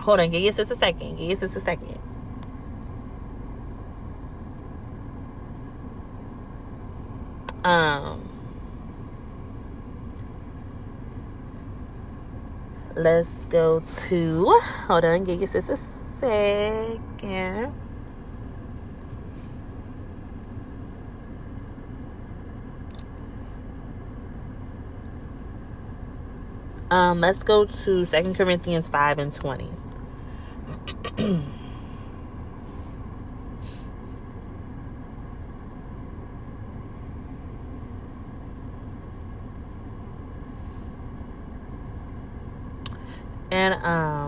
Hold 0.00 0.20
on. 0.20 0.30
Give 0.30 0.48
us 0.48 0.56
just 0.56 0.70
a 0.72 0.76
second. 0.76 1.16
Give 1.16 1.32
us 1.32 1.40
just 1.40 1.56
a 1.56 1.60
second. 1.60 1.98
Um. 7.64 8.28
Let's 12.96 13.30
go 13.50 13.80
to. 14.08 14.60
Hold 14.88 15.04
on. 15.04 15.24
Give 15.24 15.42
us 15.42 15.52
just 15.52 15.70
a 15.70 15.78
second. 16.20 17.74
Um, 26.90 27.20
let's 27.20 27.42
go 27.42 27.66
to 27.66 28.06
Second 28.06 28.34
Corinthians 28.36 28.88
5 28.88 29.18
and 29.18 29.32
20. 29.34 29.70
and 43.50 43.74
um 43.82 44.27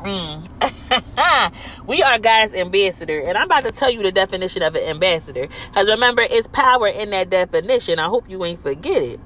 Mm. 0.00 1.52
we 1.86 2.02
are 2.02 2.18
God's 2.18 2.54
ambassador, 2.54 3.20
and 3.20 3.36
I'm 3.36 3.46
about 3.46 3.64
to 3.64 3.72
tell 3.72 3.90
you 3.90 4.02
the 4.02 4.12
definition 4.12 4.62
of 4.62 4.74
an 4.76 4.84
ambassador. 4.84 5.48
Because 5.68 5.88
remember, 5.88 6.22
it's 6.22 6.48
power 6.48 6.88
in 6.88 7.10
that 7.10 7.30
definition. 7.30 7.98
I 7.98 8.08
hope 8.08 8.30
you 8.30 8.44
ain't 8.44 8.62
forget 8.62 9.02
it. 9.02 9.20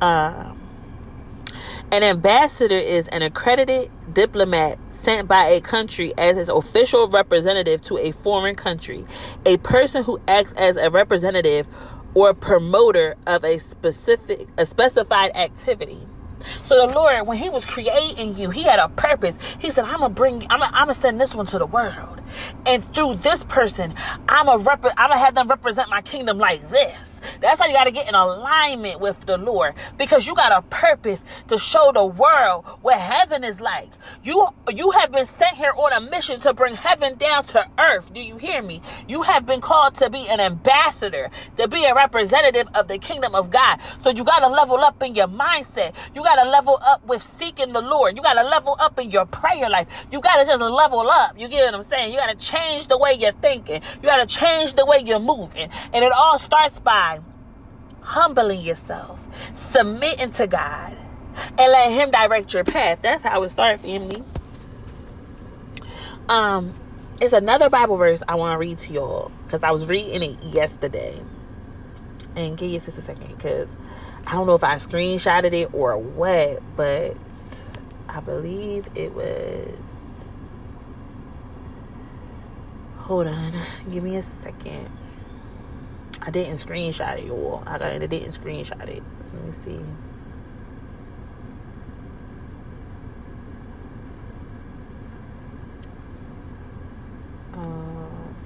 Um, 0.00 0.60
an 1.92 2.02
ambassador 2.02 2.76
is 2.76 3.08
an 3.08 3.22
accredited 3.22 3.90
diplomat 4.12 4.78
sent 4.88 5.28
by 5.28 5.44
a 5.46 5.60
country 5.60 6.12
as 6.18 6.36
its 6.36 6.48
official 6.50 7.08
representative 7.08 7.80
to 7.82 7.98
a 7.98 8.12
foreign 8.12 8.56
country, 8.56 9.06
a 9.46 9.56
person 9.58 10.04
who 10.04 10.20
acts 10.28 10.52
as 10.54 10.76
a 10.76 10.90
representative 10.90 11.66
or 12.14 12.34
promoter 12.34 13.16
of 13.26 13.44
a 13.44 13.58
specific 13.58 14.48
a 14.58 14.66
specified 14.66 15.34
activity. 15.36 16.00
So 16.64 16.86
the 16.86 16.94
Lord, 16.94 17.26
when 17.26 17.38
He 17.38 17.50
was 17.50 17.66
creating 17.66 18.36
you, 18.36 18.50
He 18.50 18.62
had 18.62 18.78
a 18.78 18.88
purpose. 18.90 19.36
He 19.58 19.70
said, 19.70 19.84
"I'm 19.84 20.00
gonna 20.00 20.10
bring, 20.14 20.42
I'm 20.50 20.60
gonna, 20.60 20.66
I'm 20.74 20.88
gonna 20.88 20.94
send 20.94 21.20
this 21.20 21.34
one 21.34 21.46
to 21.46 21.58
the 21.58 21.66
world, 21.66 22.20
and 22.66 22.84
through 22.94 23.16
this 23.16 23.44
person, 23.44 23.94
I'm 24.28 24.46
gonna 24.46 24.62
rep- 24.62 24.84
I'm 24.96 25.10
gonna 25.10 25.18
have 25.18 25.34
them 25.34 25.48
represent 25.48 25.90
my 25.90 26.02
kingdom 26.02 26.38
like 26.38 26.68
this." 26.70 27.15
That's 27.40 27.60
how 27.60 27.66
you 27.66 27.72
got 27.72 27.84
to 27.84 27.90
get 27.90 28.08
in 28.08 28.14
alignment 28.14 29.00
with 29.00 29.20
the 29.26 29.38
Lord 29.38 29.74
because 29.98 30.26
you 30.26 30.34
got 30.34 30.52
a 30.52 30.62
purpose 30.62 31.22
to 31.48 31.58
show 31.58 31.92
the 31.92 32.04
world 32.04 32.64
what 32.82 32.98
heaven 33.00 33.44
is 33.44 33.60
like. 33.60 33.90
You 34.22 34.48
you 34.72 34.90
have 34.92 35.12
been 35.12 35.26
sent 35.26 35.56
here 35.56 35.72
on 35.76 35.92
a 35.92 36.10
mission 36.10 36.40
to 36.40 36.54
bring 36.54 36.74
heaven 36.74 37.16
down 37.16 37.44
to 37.44 37.66
earth. 37.78 38.12
Do 38.12 38.20
you 38.20 38.36
hear 38.36 38.62
me? 38.62 38.82
You 39.08 39.22
have 39.22 39.46
been 39.46 39.60
called 39.60 39.96
to 39.96 40.10
be 40.10 40.28
an 40.28 40.40
ambassador, 40.40 41.30
to 41.56 41.68
be 41.68 41.84
a 41.84 41.94
representative 41.94 42.68
of 42.74 42.88
the 42.88 42.98
kingdom 42.98 43.34
of 43.34 43.50
God. 43.50 43.78
So 43.98 44.10
you 44.10 44.24
got 44.24 44.40
to 44.40 44.48
level 44.48 44.78
up 44.78 45.02
in 45.02 45.14
your 45.14 45.28
mindset. 45.28 45.92
You 46.14 46.22
got 46.22 46.42
to 46.42 46.48
level 46.50 46.78
up 46.86 47.04
with 47.06 47.22
seeking 47.22 47.72
the 47.72 47.80
Lord. 47.80 48.16
You 48.16 48.22
got 48.22 48.34
to 48.34 48.48
level 48.48 48.76
up 48.80 48.98
in 48.98 49.10
your 49.10 49.26
prayer 49.26 49.68
life. 49.68 49.86
You 50.10 50.20
got 50.20 50.40
to 50.40 50.46
just 50.46 50.60
level 50.60 51.00
up. 51.08 51.38
You 51.38 51.48
get 51.48 51.64
what 51.66 51.74
I'm 51.74 51.82
saying? 51.82 52.12
You 52.12 52.18
got 52.18 52.30
to 52.30 52.36
change 52.36 52.88
the 52.88 52.98
way 52.98 53.16
you're 53.18 53.32
thinking. 53.32 53.82
You 54.02 54.08
got 54.08 54.26
to 54.28 54.38
change 54.38 54.74
the 54.74 54.86
way 54.86 55.02
you're 55.04 55.20
moving. 55.20 55.68
And 55.92 56.04
it 56.04 56.12
all 56.12 56.38
starts 56.38 56.78
by 56.80 57.15
humbling 58.06 58.60
yourself, 58.60 59.18
submitting 59.54 60.30
to 60.30 60.46
God, 60.46 60.96
and 61.58 61.72
let 61.72 61.90
Him 61.90 62.10
direct 62.12 62.54
your 62.54 62.62
path. 62.62 63.00
That's 63.02 63.22
how 63.22 63.42
it 63.42 63.50
starts, 63.50 63.82
family. 63.82 64.22
Um, 66.28 66.72
it's 67.20 67.32
another 67.32 67.68
Bible 67.68 67.96
verse 67.96 68.22
I 68.26 68.36
want 68.36 68.54
to 68.54 68.58
read 68.58 68.78
to 68.78 68.92
y'all 68.92 69.32
because 69.44 69.64
I 69.64 69.72
was 69.72 69.86
reading 69.86 70.22
it 70.22 70.42
yesterday. 70.44 71.20
And 72.36 72.56
give 72.56 72.70
you 72.70 72.78
just 72.78 72.98
a 72.98 73.02
second 73.02 73.28
because 73.28 73.68
I 74.26 74.32
don't 74.32 74.46
know 74.46 74.54
if 74.54 74.62
I 74.62 74.76
screenshotted 74.76 75.52
it 75.52 75.70
or 75.72 75.98
what, 75.98 76.62
but 76.76 77.16
I 78.08 78.20
believe 78.20 78.88
it 78.94 79.14
was. 79.14 79.78
Hold 82.98 83.26
on, 83.26 83.52
give 83.90 84.04
me 84.04 84.16
a 84.16 84.22
second. 84.22 84.90
I 86.22 86.30
didn't 86.30 86.56
screenshot 86.56 87.18
it, 87.18 87.26
y'all. 87.26 87.62
I 87.66 87.78
didn't 87.78 88.32
screenshot 88.32 88.88
it. 88.88 89.02
Let 89.34 89.44
me 89.44 89.52
see. 89.64 89.80
Um, 97.54 98.36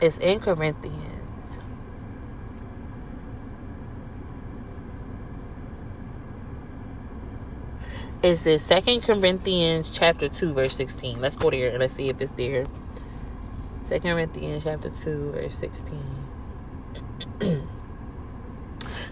it's 0.00 0.18
in 0.18 0.40
Corinthians. 0.40 1.11
It's 8.22 8.46
in 8.46 8.60
Second 8.60 9.02
Corinthians 9.02 9.90
chapter 9.90 10.28
2, 10.28 10.52
verse 10.52 10.76
16. 10.76 11.20
Let's 11.20 11.34
go 11.34 11.50
there 11.50 11.70
and 11.70 11.80
let's 11.80 11.94
see 11.94 12.08
if 12.08 12.20
it's 12.20 12.30
there. 12.32 12.66
Second 13.88 14.12
Corinthians 14.12 14.62
chapter 14.62 14.90
2, 14.90 15.32
verse 15.32 15.56
16. 15.56 15.98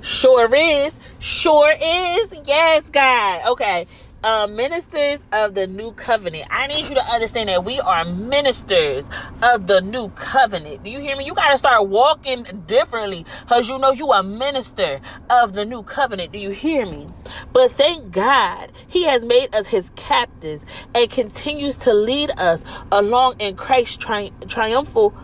sure 0.00 0.54
is. 0.54 0.94
Sure 1.18 1.72
is. 1.72 2.40
Yes, 2.46 2.88
God. 2.90 3.52
Okay 3.52 3.88
uh, 4.24 4.46
ministers 4.46 5.24
of 5.32 5.54
the 5.54 5.66
new 5.66 5.92
covenant. 5.92 6.46
I 6.50 6.66
need 6.66 6.88
you 6.88 6.94
to 6.94 7.04
understand 7.04 7.48
that 7.48 7.64
we 7.64 7.80
are 7.80 8.04
ministers 8.04 9.06
of 9.42 9.66
the 9.66 9.80
new 9.80 10.08
covenant. 10.10 10.84
Do 10.84 10.90
you 10.90 11.00
hear 11.00 11.16
me? 11.16 11.24
You 11.24 11.34
got 11.34 11.52
to 11.52 11.58
start 11.58 11.88
walking 11.88 12.44
differently 12.66 13.24
because 13.42 13.68
you 13.68 13.78
know 13.78 13.92
you 13.92 14.12
are 14.12 14.22
minister 14.22 15.00
of 15.30 15.54
the 15.54 15.64
new 15.64 15.82
covenant. 15.82 16.32
Do 16.32 16.38
you 16.38 16.50
hear 16.50 16.84
me? 16.86 17.08
But 17.52 17.70
thank 17.70 18.12
God 18.12 18.72
he 18.86 19.04
has 19.04 19.24
made 19.24 19.54
us 19.54 19.68
his 19.68 19.90
captives 19.96 20.66
and 20.94 21.10
continues 21.10 21.76
to 21.76 21.94
lead 21.94 22.30
us 22.38 22.62
along 22.92 23.36
in 23.38 23.56
Christ's 23.56 23.96
tri- 23.96 24.32
triumphal, 24.48 25.14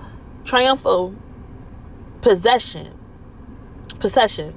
triumphal 0.45 1.15
possession. 2.23 2.93
Possession 3.99 4.55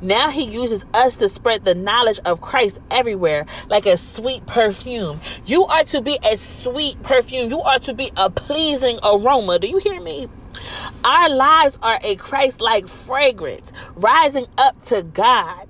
Now 0.00 0.30
he 0.30 0.44
uses 0.44 0.84
us 0.94 1.16
to 1.16 1.28
spread 1.28 1.64
the 1.64 1.74
knowledge 1.74 2.20
of 2.24 2.40
Christ 2.40 2.78
everywhere 2.90 3.46
like 3.68 3.86
a 3.86 3.96
sweet 3.96 4.46
perfume. 4.46 5.20
You 5.46 5.64
are 5.64 5.84
to 5.84 6.00
be 6.00 6.18
a 6.30 6.36
sweet 6.36 7.02
perfume. 7.02 7.50
You 7.50 7.60
are 7.60 7.78
to 7.80 7.94
be 7.94 8.10
a 8.16 8.30
pleasing 8.30 8.98
aroma. 9.02 9.58
Do 9.58 9.68
you 9.68 9.78
hear 9.78 10.00
me? 10.00 10.28
Our 11.04 11.30
lives 11.30 11.78
are 11.82 11.98
a 12.02 12.16
Christ 12.16 12.60
like 12.60 12.88
fragrance 12.88 13.72
rising 13.94 14.46
up 14.58 14.82
to 14.84 15.02
God. 15.02 15.66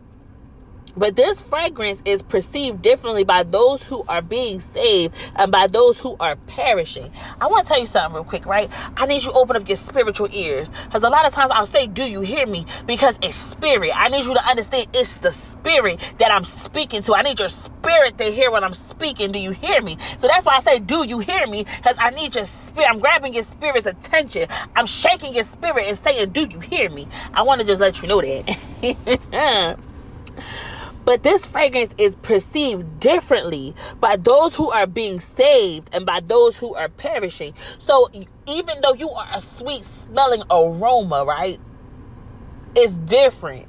But 0.96 1.16
this 1.16 1.40
fragrance 1.40 2.02
is 2.04 2.22
perceived 2.22 2.82
differently 2.82 3.24
by 3.24 3.42
those 3.42 3.82
who 3.82 4.04
are 4.08 4.22
being 4.22 4.60
saved 4.60 5.14
and 5.36 5.50
by 5.52 5.66
those 5.66 5.98
who 5.98 6.16
are 6.20 6.36
perishing. 6.36 7.10
I 7.40 7.46
want 7.46 7.66
to 7.66 7.72
tell 7.72 7.80
you 7.80 7.86
something 7.86 8.14
real 8.14 8.24
quick, 8.24 8.46
right? 8.46 8.70
I 8.96 9.06
need 9.06 9.22
you 9.22 9.30
to 9.30 9.32
open 9.32 9.56
up 9.56 9.68
your 9.68 9.76
spiritual 9.76 10.28
ears. 10.32 10.70
Because 10.84 11.02
a 11.02 11.08
lot 11.10 11.26
of 11.26 11.32
times 11.32 11.52
I'll 11.54 11.66
say, 11.66 11.86
Do 11.86 12.04
you 12.04 12.20
hear 12.20 12.46
me? 12.46 12.66
Because 12.86 13.18
it's 13.22 13.36
spirit. 13.36 13.92
I 13.94 14.08
need 14.08 14.24
you 14.24 14.34
to 14.34 14.44
understand 14.48 14.88
it's 14.94 15.14
the 15.14 15.32
spirit 15.32 16.00
that 16.18 16.30
I'm 16.30 16.44
speaking 16.44 17.02
to. 17.04 17.14
I 17.14 17.22
need 17.22 17.38
your 17.38 17.48
spirit 17.48 18.18
to 18.18 18.24
hear 18.24 18.50
what 18.50 18.64
I'm 18.64 18.74
speaking. 18.74 19.32
Do 19.32 19.38
you 19.38 19.52
hear 19.52 19.80
me? 19.82 19.98
So 20.18 20.26
that's 20.28 20.44
why 20.44 20.56
I 20.56 20.60
say, 20.60 20.78
Do 20.78 21.06
you 21.06 21.18
hear 21.20 21.46
me? 21.46 21.64
Because 21.64 21.96
I 21.98 22.10
need 22.10 22.34
your 22.34 22.44
spirit. 22.44 22.88
I'm 22.90 22.98
grabbing 22.98 23.34
your 23.34 23.44
spirit's 23.44 23.86
attention. 23.86 24.48
I'm 24.76 24.86
shaking 24.86 25.34
your 25.34 25.44
spirit 25.44 25.84
and 25.86 25.98
saying, 25.98 26.30
Do 26.30 26.46
you 26.46 26.60
hear 26.60 26.90
me? 26.90 27.08
I 27.32 27.42
want 27.42 27.60
to 27.60 27.66
just 27.66 27.80
let 27.80 28.02
you 28.02 28.08
know 28.08 28.20
that. 28.20 29.78
But 31.10 31.24
this 31.24 31.44
fragrance 31.44 31.92
is 31.98 32.14
perceived 32.14 33.00
differently 33.00 33.74
by 33.98 34.14
those 34.14 34.54
who 34.54 34.70
are 34.70 34.86
being 34.86 35.18
saved 35.18 35.92
and 35.92 36.06
by 36.06 36.20
those 36.20 36.56
who 36.56 36.76
are 36.76 36.88
perishing. 36.88 37.52
So 37.78 38.08
even 38.46 38.76
though 38.80 38.94
you 38.94 39.10
are 39.10 39.26
a 39.34 39.40
sweet 39.40 39.82
smelling 39.82 40.44
aroma, 40.48 41.24
right? 41.26 41.58
It's 42.76 42.92
different. 42.92 43.68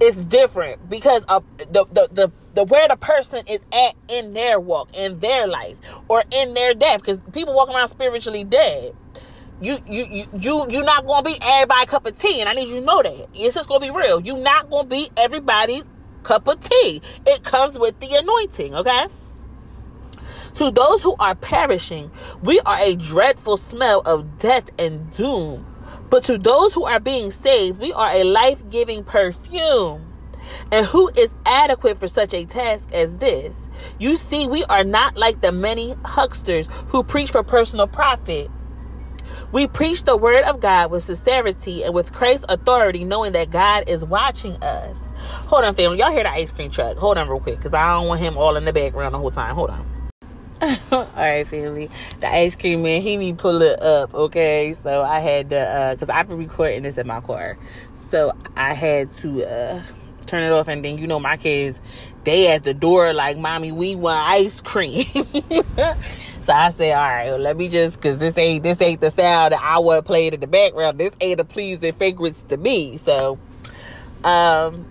It's 0.00 0.16
different 0.16 0.90
because 0.90 1.22
of 1.26 1.44
the, 1.58 1.84
the, 1.84 2.08
the, 2.10 2.32
the 2.54 2.64
where 2.64 2.88
the 2.88 2.96
person 2.96 3.46
is 3.46 3.60
at 3.72 3.94
in 4.08 4.32
their 4.32 4.58
walk, 4.58 4.88
in 4.92 5.20
their 5.20 5.46
life, 5.46 5.78
or 6.08 6.24
in 6.32 6.54
their 6.54 6.74
death. 6.74 7.02
Because 7.02 7.20
people 7.32 7.54
walking 7.54 7.76
around 7.76 7.86
spiritually 7.86 8.42
dead 8.42 8.96
you 9.62 9.78
you 9.86 10.06
you 10.06 10.26
you 10.38 10.66
you're 10.70 10.84
not 10.84 11.06
gonna 11.06 11.22
be 11.22 11.36
everybody 11.40 11.86
cup 11.86 12.06
of 12.06 12.18
tea, 12.18 12.40
and 12.40 12.48
I 12.48 12.54
need 12.54 12.68
you 12.68 12.76
to 12.76 12.80
know 12.80 13.02
that. 13.02 13.28
It's 13.34 13.54
just 13.54 13.68
gonna 13.68 13.80
be 13.80 13.90
real. 13.90 14.20
You're 14.20 14.38
not 14.38 14.70
gonna 14.70 14.88
be 14.88 15.10
everybody's 15.16 15.88
cup 16.22 16.48
of 16.48 16.60
tea. 16.60 17.02
It 17.26 17.44
comes 17.44 17.78
with 17.78 17.98
the 18.00 18.14
anointing, 18.14 18.74
okay? 18.74 19.06
To 20.54 20.70
those 20.70 21.02
who 21.02 21.14
are 21.18 21.34
perishing, 21.34 22.10
we 22.42 22.60
are 22.60 22.78
a 22.80 22.96
dreadful 22.96 23.56
smell 23.56 24.00
of 24.00 24.38
death 24.38 24.70
and 24.78 25.14
doom. 25.16 25.66
But 26.10 26.24
to 26.24 26.38
those 26.38 26.74
who 26.74 26.84
are 26.84 27.00
being 27.00 27.30
saved, 27.30 27.80
we 27.80 27.92
are 27.92 28.10
a 28.10 28.24
life 28.24 28.68
giving 28.68 29.04
perfume. 29.04 30.06
And 30.72 30.86
who 30.86 31.08
is 31.16 31.34
adequate 31.46 31.98
for 31.98 32.08
such 32.08 32.34
a 32.34 32.44
task 32.44 32.92
as 32.92 33.18
this? 33.18 33.60
You 33.98 34.16
see, 34.16 34.46
we 34.46 34.64
are 34.64 34.84
not 34.84 35.16
like 35.16 35.40
the 35.40 35.52
many 35.52 35.94
hucksters 36.04 36.68
who 36.88 37.04
preach 37.04 37.30
for 37.30 37.42
personal 37.42 37.86
profit. 37.86 38.50
We 39.52 39.66
preach 39.66 40.04
the 40.04 40.16
word 40.16 40.44
of 40.44 40.60
God 40.60 40.90
with 40.90 41.04
sincerity 41.04 41.82
and 41.82 41.94
with 41.94 42.12
Christ's 42.12 42.46
authority, 42.48 43.04
knowing 43.04 43.32
that 43.32 43.50
God 43.50 43.88
is 43.88 44.04
watching 44.04 44.62
us. 44.62 45.08
Hold 45.48 45.64
on, 45.64 45.74
family. 45.74 45.98
Y'all 45.98 46.12
hear 46.12 46.22
the 46.22 46.30
ice 46.30 46.52
cream 46.52 46.70
truck. 46.70 46.96
Hold 46.96 47.18
on 47.18 47.28
real 47.28 47.40
quick, 47.40 47.56
because 47.56 47.74
I 47.74 47.96
don't 47.96 48.08
want 48.08 48.20
him 48.20 48.38
all 48.38 48.56
in 48.56 48.64
the 48.64 48.72
background 48.72 49.14
the 49.14 49.18
whole 49.18 49.30
time. 49.30 49.54
Hold 49.54 49.70
on. 49.70 49.86
all 50.92 51.08
right, 51.16 51.46
family. 51.46 51.90
The 52.20 52.30
ice 52.30 52.54
cream 52.54 52.82
man, 52.82 53.00
he 53.00 53.16
be 53.16 53.32
pulling 53.32 53.80
up, 53.80 54.14
okay? 54.14 54.72
So 54.74 55.02
I 55.02 55.20
had 55.20 55.50
to, 55.50 55.58
uh, 55.58 55.94
because 55.94 56.10
I've 56.10 56.28
been 56.28 56.38
recording 56.38 56.82
this 56.82 56.98
in 56.98 57.06
my 57.06 57.20
car. 57.20 57.58
So 58.10 58.32
I 58.56 58.74
had 58.74 59.10
to, 59.12 59.44
uh, 59.44 59.82
turn 60.26 60.44
it 60.44 60.52
off 60.52 60.68
and 60.68 60.84
then 60.84 60.96
you 60.96 61.08
know 61.08 61.18
my 61.18 61.36
kids 61.36 61.80
they 62.22 62.52
at 62.52 62.62
the 62.62 62.72
door 62.72 63.12
like 63.12 63.36
mommy 63.36 63.72
we 63.72 63.96
want 63.96 64.16
ice 64.16 64.60
cream 64.60 65.04
So 66.42 66.52
I 66.52 66.70
said, 66.70 66.92
all 66.92 67.02
right, 67.02 67.26
well, 67.26 67.38
let 67.38 67.56
me 67.56 67.68
just, 67.68 68.00
cause 68.00 68.16
this 68.18 68.36
ain't, 68.38 68.62
this 68.62 68.80
ain't 68.80 69.00
the 69.00 69.10
sound 69.10 69.52
that 69.52 69.60
I 69.62 69.78
want 69.78 70.06
played 70.06 70.34
in 70.34 70.40
the 70.40 70.46
background. 70.46 70.98
This 70.98 71.14
ain't 71.20 71.38
a 71.38 71.44
pleasing 71.44 71.92
fragrance 71.92 72.42
to 72.42 72.56
me. 72.56 72.96
So, 72.96 73.38
um, 74.24 74.86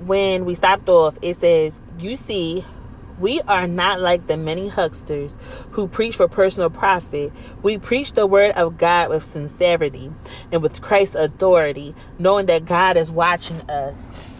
when 0.00 0.44
we 0.44 0.54
stopped 0.54 0.88
off, 0.88 1.16
it 1.22 1.36
says, 1.36 1.72
you 1.98 2.16
see, 2.16 2.64
we 3.18 3.40
are 3.42 3.66
not 3.66 4.00
like 4.00 4.26
the 4.26 4.36
many 4.36 4.68
hucksters 4.68 5.36
who 5.70 5.86
preach 5.86 6.16
for 6.16 6.26
personal 6.28 6.68
profit. 6.70 7.32
We 7.62 7.78
preach 7.78 8.14
the 8.14 8.26
word 8.26 8.52
of 8.56 8.76
God 8.76 9.10
with 9.10 9.22
sincerity 9.22 10.12
and 10.50 10.62
with 10.62 10.82
Christ's 10.82 11.14
authority, 11.14 11.94
knowing 12.18 12.46
that 12.46 12.64
God 12.64 12.96
is 12.96 13.12
watching 13.12 13.60
us. 13.70 13.96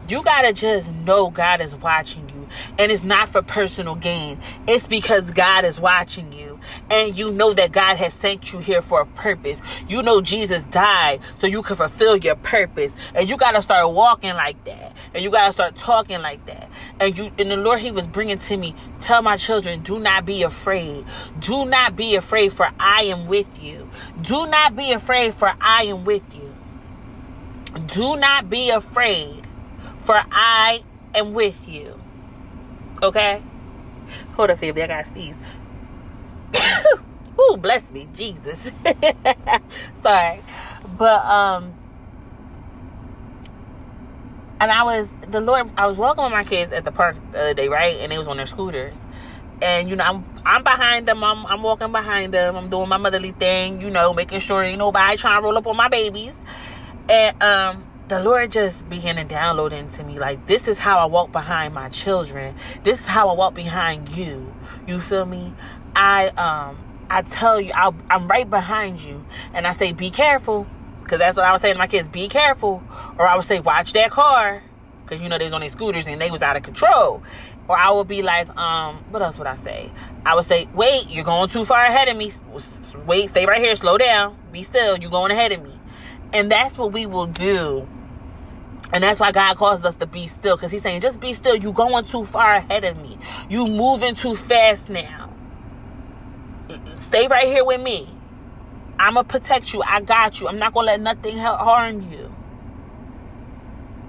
You 0.09 0.23
gotta 0.25 0.53
just 0.53 0.93
know 0.93 1.31
God 1.31 1.61
is 1.61 1.75
watching 1.75 2.29
you. 2.29 2.34
And 2.79 2.91
it's 2.91 3.03
not 3.03 3.29
for 3.29 3.43
personal 3.43 3.95
gain. 3.95 4.41
It's 4.67 4.87
because 4.87 5.31
God 5.31 5.65
is 5.65 5.81
watching 5.81 6.33
you. 6.33 6.59
And 6.91 7.17
you 7.17 7.31
know 7.31 7.53
that 7.53 7.73
God 7.73 7.97
has 7.97 8.15
sent 8.15 8.53
you 8.53 8.59
here 8.59 8.83
for 8.83 9.01
a 9.01 9.07
purpose. 9.07 9.61
You 9.89 10.03
know 10.03 10.21
Jesus 10.21 10.63
died 10.65 11.21
so 11.37 11.47
you 11.47 11.63
can 11.63 11.77
fulfill 11.77 12.17
your 12.17 12.37
purpose. 12.37 12.95
And 13.15 13.29
you 13.29 13.37
gotta 13.37 13.63
start 13.63 13.93
walking 13.93 14.35
like 14.35 14.63
that. 14.65 14.95
And 15.15 15.23
you 15.23 15.31
gotta 15.31 15.53
start 15.53 15.77
talking 15.77 16.21
like 16.21 16.45
that. 16.47 16.71
And 17.01 17.17
you 17.17 17.31
and 17.39 17.51
the 17.51 17.57
Lord 17.57 17.81
He 17.81 17.91
was 17.91 18.07
bringing 18.07 18.39
to 18.39 18.57
me, 18.57 18.75
tell 19.01 19.23
my 19.23 19.37
children, 19.37 19.83
do 19.83 19.99
not 19.99 20.25
be 20.25 20.43
afraid. 20.43 21.05
Do 21.39 21.65
not 21.65 21.97
be 21.97 22.17
afraid 22.17 22.53
for 22.53 22.71
I 22.79 23.05
am 23.05 23.27
with 23.27 23.49
you. 23.63 23.91
Do 24.23 24.47
not 24.47 24.77
be 24.77 24.93
afraid 24.93 25.35
for 25.35 25.53
I 25.61 25.85
am 25.85 26.05
with 26.05 26.23
you. 26.35 26.55
Do 27.87 28.17
not 28.17 28.49
be 28.49 28.71
afraid 28.71 29.45
for 30.05 30.23
I 30.31 30.85
am 31.15 31.35
with 31.35 31.69
you. 31.69 32.01
Okay? 33.03 33.43
Hold 34.37 34.51
up, 34.51 34.59
family. 34.59 34.83
I 34.83 34.87
got 34.87 35.07
sneeze. 35.07 35.37
Ooh, 37.41 37.57
bless 37.57 37.91
me, 37.91 38.09
Jesus. 38.15 38.71
Sorry. 40.03 40.43
But, 40.97 41.25
um, 41.25 41.75
and 44.61 44.71
I 44.71 44.83
was, 44.85 45.13
the 45.29 45.41
Lord, 45.41 45.71
I 45.77 45.87
was 45.87 45.97
walking 45.97 46.25
with 46.25 46.33
my 46.33 46.45
kids 46.45 46.73
at 46.73 46.85
the 46.85 46.93
park 46.93 47.17
the 47.33 47.41
other 47.41 47.55
day, 47.55 47.69
right? 47.69 47.97
And 48.01 48.13
they 48.13 48.19
was 48.19 48.29
on 48.29 48.37
their 48.37 48.47
scooters. 48.47 48.99
And, 49.63 49.89
you 49.89 49.97
know, 49.97 50.05
I'm, 50.05 50.25
I'm 50.45 50.63
behind 50.63 51.07
them. 51.09 51.23
I'm, 51.25 51.47
I'm 51.47 51.63
walking 51.63 51.93
behind 51.93 52.35
them. 52.35 52.57
I'm 52.57 52.69
doing 52.69 52.89
my 52.89 52.99
motherly 52.99 53.33
thing, 53.33 53.81
you 53.81 53.91
know, 53.91 54.13
making 54.13 54.41
sure 54.41 54.63
ain't 54.63 54.79
nobody 54.79 55.17
trying 55.17 55.41
to 55.41 55.45
roll 55.45 55.57
up 55.57 55.67
on 55.67 55.77
my 55.77 55.89
babies. 55.89 56.39
And, 57.09 57.43
um, 57.43 57.87
the 58.09 58.21
Lord 58.21 58.53
just 58.53 58.87
began 58.89 59.17
to 59.17 59.25
download 59.25 59.73
into 59.73 60.05
me 60.05 60.19
like 60.19 60.47
this 60.47 60.69
is 60.69 60.79
how 60.79 60.99
I 60.99 61.07
walk 61.07 61.33
behind 61.33 61.73
my 61.73 61.89
children. 61.89 62.55
This 62.83 63.01
is 63.01 63.07
how 63.07 63.31
I 63.31 63.33
walk 63.33 63.55
behind 63.55 64.11
you. 64.11 64.55
You 64.87 65.01
feel 65.01 65.25
me? 65.25 65.55
I 65.97 66.29
um 66.29 66.79
I 67.09 67.23
tell 67.23 67.61
you 67.61 67.73
i 67.75 67.93
am 68.11 68.29
right 68.29 68.49
behind 68.49 69.01
you. 69.01 69.25
And 69.55 69.67
I 69.67 69.73
say 69.73 69.93
be 69.93 70.11
careful. 70.11 70.67
Because 71.03 71.19
that's 71.19 71.37
what 71.37 71.47
I 71.47 71.53
was 71.53 71.61
saying 71.61 71.75
to 71.75 71.79
my 71.79 71.87
kids 71.87 72.09
be 72.09 72.29
careful. 72.29 72.83
Or 73.19 73.27
I 73.27 73.37
would 73.37 73.47
say 73.47 73.61
watch 73.61 73.95
that 73.95 74.11
car. 74.11 74.63
Because 75.05 75.23
you 75.23 75.29
know 75.31 75.39
they 75.39 75.45
was 75.45 75.53
on 75.55 75.61
their 75.61 75.71
scooters 75.71 76.07
and 76.07 76.21
they 76.21 76.31
was 76.31 76.43
out 76.43 76.57
of 76.57 76.63
control. 76.63 77.23
Or 77.69 77.79
I 77.79 77.91
would 77.91 78.09
be 78.09 78.21
like 78.21 78.55
um 78.55 79.03
what 79.11 79.23
else 79.23 79.39
would 79.39 79.47
I 79.47 79.57
say? 79.57 79.91
I 80.27 80.35
would 80.35 80.45
say 80.45 80.69
wait 80.75 81.09
you're 81.09 81.25
going 81.25 81.49
too 81.49 81.65
far 81.65 81.83
ahead 81.87 82.09
of 82.09 82.19
me. 82.19 82.33
Wait 83.07 83.31
stay 83.31 83.47
right 83.47 83.63
here 83.63 83.75
slow 83.77 83.97
down. 83.97 84.37
Be 84.53 84.63
still 84.63 84.99
you're 84.99 85.11
going 85.11 85.33
ahead 85.33 85.53
of 85.53 85.63
me. 85.63 85.73
And 86.35 86.51
that's 86.51 86.77
what 86.77 86.93
we 86.93 87.07
will 87.07 87.27
do. 87.29 87.89
And 88.93 89.03
that's 89.03 89.19
why 89.19 89.33
God 89.33 89.57
calls 89.57 89.85
us 89.85 89.97
to 89.97 90.07
be 90.07 90.29
still. 90.29 90.57
Because 90.57 90.71
He's 90.71 90.83
saying, 90.83 91.01
just 91.01 91.21
be 91.21 91.33
still. 91.33 91.57
You 91.57 91.73
going 91.73 92.05
too 92.05 92.25
far 92.25 92.55
ahead 92.55 92.85
of 92.85 92.97
me. 92.97 93.19
You 93.49 93.67
moving 93.67 94.15
too 94.15 94.37
fast 94.37 94.89
now. 94.89 95.33
Stay 97.01 97.27
right 97.27 97.47
here 97.47 97.65
with 97.65 97.81
me. 97.81 98.09
I'm 98.99 99.15
going 99.15 99.27
to 99.27 99.31
protect 99.31 99.73
you. 99.73 99.83
I 99.83 100.01
got 100.01 100.41
you. 100.41 100.49
I'm 100.49 100.59
not 100.59 100.73
going 100.73 100.87
to 100.87 100.93
let 100.93 101.01
nothing 101.01 101.39
harm 101.39 102.11
you. 102.13 102.35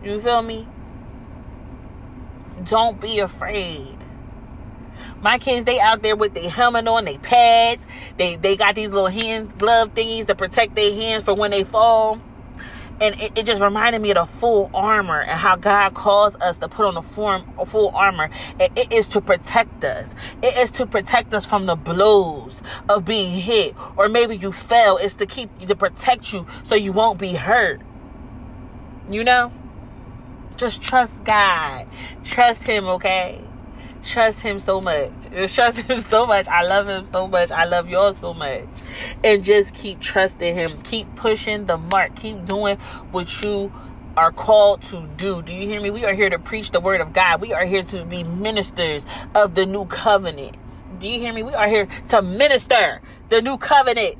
You 0.03 0.19
feel 0.19 0.41
me? 0.41 0.67
Don't 2.65 3.01
be 3.01 3.19
afraid. 3.19 3.97
My 5.21 5.39
kids, 5.39 5.65
they 5.65 5.79
out 5.79 6.03
there 6.03 6.15
with 6.15 6.33
their 6.33 6.49
helmet 6.49 6.87
on, 6.87 7.05
their 7.05 7.17
pads. 7.17 7.85
They 8.17 8.35
they 8.35 8.55
got 8.55 8.75
these 8.75 8.91
little 8.91 9.07
hand 9.09 9.57
glove 9.57 9.93
thingies 9.93 10.27
to 10.27 10.35
protect 10.35 10.75
their 10.75 10.93
hands 10.93 11.23
for 11.23 11.33
when 11.33 11.51
they 11.51 11.63
fall. 11.63 12.21
And 13.01 13.19
it, 13.21 13.37
it 13.37 13.45
just 13.45 13.61
reminded 13.61 14.01
me 14.01 14.11
of 14.11 14.15
the 14.15 14.25
full 14.25 14.69
armor 14.73 15.21
and 15.21 15.37
how 15.37 15.55
God 15.55 15.93
calls 15.93 16.35
us 16.37 16.57
to 16.57 16.69
put 16.69 16.85
on 16.85 16.93
the 16.93 17.01
form 17.01 17.45
full 17.65 17.89
armor. 17.89 18.29
And 18.59 18.77
it 18.77 18.93
is 18.93 19.07
to 19.09 19.21
protect 19.21 19.83
us. 19.83 20.09
It 20.41 20.57
is 20.57 20.71
to 20.71 20.85
protect 20.85 21.33
us 21.33 21.45
from 21.45 21.65
the 21.65 21.75
blows 21.75 22.61
of 22.87 23.03
being 23.05 23.31
hit. 23.31 23.75
Or 23.97 24.07
maybe 24.07 24.37
you 24.37 24.51
fell. 24.51 24.97
It's 24.97 25.15
to 25.15 25.25
keep 25.25 25.67
to 25.67 25.75
protect 25.75 26.31
you 26.31 26.47
so 26.63 26.75
you 26.75 26.93
won't 26.93 27.19
be 27.19 27.33
hurt. 27.33 27.81
You 29.09 29.23
know? 29.23 29.51
Just 30.55 30.81
trust 30.81 31.23
God. 31.25 31.87
Trust 32.23 32.65
him, 32.65 32.87
okay? 32.87 33.41
Trust 34.05 34.41
him 34.41 34.59
so 34.59 34.79
much. 34.79 35.11
Just 35.31 35.55
trust 35.55 35.79
him 35.79 36.01
so 36.01 36.25
much. 36.25 36.47
I 36.47 36.63
love 36.63 36.87
him 36.87 37.05
so 37.05 37.27
much. 37.27 37.51
I 37.51 37.65
love 37.65 37.89
y'all 37.89 38.13
so 38.13 38.33
much. 38.33 38.67
And 39.23 39.43
just 39.43 39.73
keep 39.73 39.99
trusting 39.99 40.55
him. 40.55 40.81
Keep 40.83 41.15
pushing 41.15 41.65
the 41.65 41.77
mark. 41.77 42.15
Keep 42.15 42.45
doing 42.45 42.77
what 43.11 43.41
you 43.41 43.73
are 44.15 44.31
called 44.31 44.81
to 44.83 45.07
do. 45.17 45.41
Do 45.41 45.53
you 45.53 45.67
hear 45.67 45.81
me? 45.81 45.89
We 45.89 46.05
are 46.05 46.13
here 46.13 46.29
to 46.29 46.39
preach 46.39 46.71
the 46.71 46.79
word 46.79 47.01
of 47.01 47.13
God. 47.13 47.41
We 47.41 47.53
are 47.53 47.65
here 47.65 47.83
to 47.83 48.05
be 48.05 48.23
ministers 48.23 49.05
of 49.33 49.55
the 49.55 49.65
new 49.65 49.85
covenant. 49.85 50.55
Do 50.99 51.09
you 51.09 51.19
hear 51.19 51.33
me? 51.33 51.43
We 51.43 51.53
are 51.53 51.67
here 51.67 51.87
to 52.09 52.21
minister 52.21 53.01
the 53.29 53.41
new 53.41 53.57
covenant. 53.57 54.17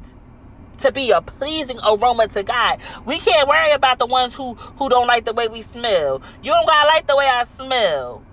To 0.80 0.92
be 0.92 1.12
a 1.12 1.22
pleasing 1.22 1.80
aroma 1.88 2.28
to 2.28 2.44
God. 2.44 2.80
We 3.06 3.18
can't 3.20 3.48
worry 3.48 3.72
about 3.72 3.98
the 3.98 4.06
ones 4.06 4.34
who 4.34 4.56
who 4.56 4.90
don't 4.90 5.08
like 5.08 5.24
the 5.24 5.32
way 5.32 5.48
we 5.48 5.62
smell. 5.62 6.22
You 6.44 6.52
don't 6.52 6.68
gotta 6.68 6.88
like 6.90 7.08
the 7.08 7.16
way 7.16 7.26
I 7.26 7.46
smell. 7.46 8.24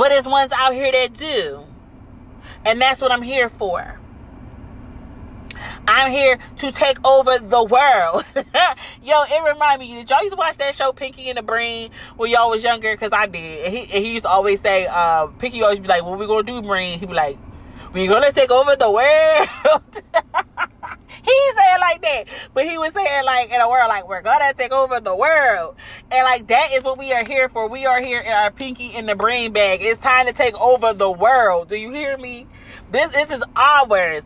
But 0.00 0.08
there's 0.08 0.26
ones 0.26 0.50
out 0.50 0.72
here 0.72 0.90
that 0.90 1.12
do. 1.12 1.62
And 2.64 2.80
that's 2.80 3.02
what 3.02 3.12
I'm 3.12 3.20
here 3.20 3.50
for. 3.50 4.00
I'm 5.86 6.10
here 6.10 6.38
to 6.56 6.72
take 6.72 7.06
over 7.06 7.38
the 7.38 7.62
world. 7.62 8.24
Yo, 9.02 9.22
it 9.24 9.52
remind 9.52 9.78
me. 9.78 9.92
Did 9.92 10.08
y'all 10.08 10.22
used 10.22 10.32
to 10.32 10.38
watch 10.38 10.56
that 10.56 10.74
show 10.74 10.92
Pinky 10.92 11.28
and 11.28 11.36
the 11.36 11.42
Brain 11.42 11.90
when 12.16 12.30
y'all 12.30 12.48
was 12.48 12.64
younger? 12.64 12.94
Because 12.94 13.10
I 13.12 13.26
did. 13.26 13.66
And 13.66 13.74
he, 13.74 13.80
and 13.82 14.02
he 14.02 14.14
used 14.14 14.24
to 14.24 14.30
always 14.30 14.62
say, 14.62 14.86
uh, 14.90 15.26
Pinky 15.38 15.60
always 15.60 15.80
be 15.80 15.88
like, 15.88 16.02
"What 16.02 16.18
we 16.18 16.26
gonna 16.26 16.44
do, 16.44 16.62
Brain?" 16.62 16.98
He 16.98 17.04
be 17.04 17.12
like, 17.12 17.36
"We 17.92 18.06
gonna 18.06 18.32
take 18.32 18.50
over 18.50 18.76
the 18.76 18.90
world." 18.90 20.46
he 21.22 21.50
said 21.56 21.76
like 21.80 22.02
that, 22.02 22.24
but 22.54 22.68
he 22.68 22.78
was 22.78 22.92
saying 22.92 23.24
like 23.24 23.50
in 23.50 23.60
a 23.60 23.68
world 23.68 23.88
like 23.88 24.08
we're 24.08 24.22
gonna 24.22 24.52
take 24.54 24.72
over 24.72 25.00
the 25.00 25.14
world, 25.14 25.76
and 26.10 26.24
like 26.24 26.46
that 26.48 26.72
is 26.72 26.84
what 26.84 26.98
we 26.98 27.12
are 27.12 27.24
here 27.26 27.48
for. 27.48 27.68
We 27.68 27.86
are 27.86 28.00
here 28.00 28.20
in 28.20 28.32
our 28.32 28.50
Pinky 28.50 28.94
in 28.94 29.06
the 29.06 29.14
Brain 29.14 29.52
bag. 29.52 29.82
It's 29.82 30.00
time 30.00 30.26
to 30.26 30.32
take 30.32 30.54
over 30.60 30.92
the 30.92 31.10
world. 31.10 31.68
Do 31.68 31.76
you 31.76 31.92
hear 31.92 32.16
me? 32.16 32.46
This 32.90 33.12
this 33.12 33.30
is 33.30 33.42
ours 33.56 34.24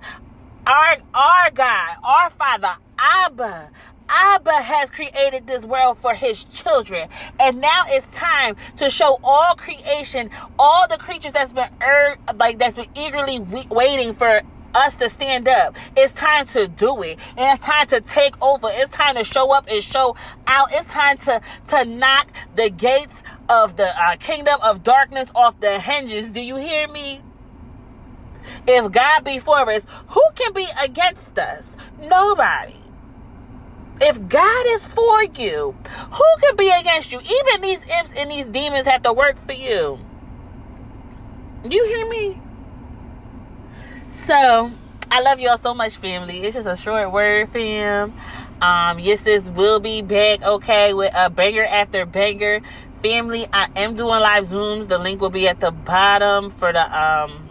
our 0.67 0.97
our 1.15 1.51
God, 1.51 1.97
our 2.03 2.31
Father, 2.31 2.77
Abba. 2.99 3.71
Abba 4.07 4.53
has 4.53 4.91
created 4.91 5.47
this 5.47 5.65
world 5.65 5.97
for 5.97 6.13
his 6.13 6.45
children. 6.45 7.09
And 7.41 7.61
now 7.61 7.85
it's 7.89 8.07
time 8.09 8.55
to 8.77 8.91
show 8.91 9.19
all 9.25 9.55
creation, 9.55 10.29
all 10.59 10.87
the 10.89 10.99
creatures 10.99 11.33
that's 11.33 11.53
been 11.53 11.71
er, 11.83 12.17
like 12.37 12.59
that's 12.59 12.77
been 12.77 12.89
eagerly 12.97 13.39
waiting 13.39 14.13
for 14.13 14.43
us 14.75 14.97
to 14.97 15.09
stand 15.09 15.49
up. 15.49 15.75
It's 15.97 16.13
time 16.13 16.47
to 16.49 16.69
do 16.69 17.03
it. 17.03 17.19
And 17.37 17.53
it's 17.53 17.63
time 17.63 17.87
to 17.89 18.01
take 18.01 18.41
over. 18.43 18.69
It's 18.71 18.91
time 18.91 19.17
to 19.17 19.25
show 19.25 19.53
up 19.53 19.67
and 19.71 19.83
show 19.83 20.17
out. 20.47 20.69
It's 20.73 20.89
time 20.89 21.19
to 21.19 21.41
to 21.69 21.85
knock 21.85 22.29
the 22.57 22.71
gates 22.71 23.17
of 23.49 23.77
the 23.77 23.89
uh, 23.89 24.17
kingdom 24.17 24.59
of 24.63 24.83
darkness 24.83 25.29
off 25.35 25.59
the 25.61 25.79
hinges. 25.79 26.31
Do 26.31 26.41
you 26.41 26.57
hear 26.57 26.89
me? 26.89 27.21
If 28.67 28.93
God 28.93 29.25
be 29.25 29.39
for 29.39 29.71
us, 29.71 29.87
who 30.09 30.23
can 30.35 30.53
be 30.53 30.67
against 30.83 31.39
us? 31.39 31.67
Nobody. 32.01 32.77
If 34.01 34.29
God 34.29 34.67
is 34.69 34.87
for 34.87 35.23
you, 35.23 35.75
who 36.11 36.25
can 36.41 36.57
be 36.57 36.69
against 36.71 37.13
you? 37.13 37.21
Even 37.21 37.61
these 37.61 37.81
imps 37.87 38.13
and 38.17 38.31
these 38.31 38.47
demons 38.47 38.87
have 38.87 39.03
to 39.03 39.13
work 39.13 39.37
for 39.47 39.53
you. 39.53 39.99
Do 41.63 41.75
you 41.75 41.85
hear 41.87 42.09
me? 42.09 42.41
So, 44.15 44.71
I 45.11 45.21
love 45.21 45.39
y'all 45.39 45.59
so 45.59 45.75
much, 45.75 45.97
family. 45.97 46.39
It's 46.39 46.55
just 46.55 46.67
a 46.67 46.77
short 46.77 47.13
word, 47.13 47.51
fam. 47.51 48.15
Um, 48.63 48.99
yes, 48.99 49.23
this 49.23 49.51
will 49.51 49.81
be 49.81 50.01
back, 50.01 50.43
okay, 50.43 50.95
with 50.95 51.13
a 51.15 51.29
banger 51.29 51.65
after 51.65 52.07
banger. 52.07 52.63
Family, 53.03 53.47
I 53.53 53.69
am 53.77 53.97
doing 53.97 54.21
live 54.21 54.47
Zooms. 54.47 54.89
The 54.89 54.99
link 54.99 55.21
will 55.21 55.31
be 55.31 55.47
at 55.47 55.61
the 55.61 55.71
bottom 55.71 56.51
for 56.51 56.73
the 56.73 56.99
um 56.99 57.49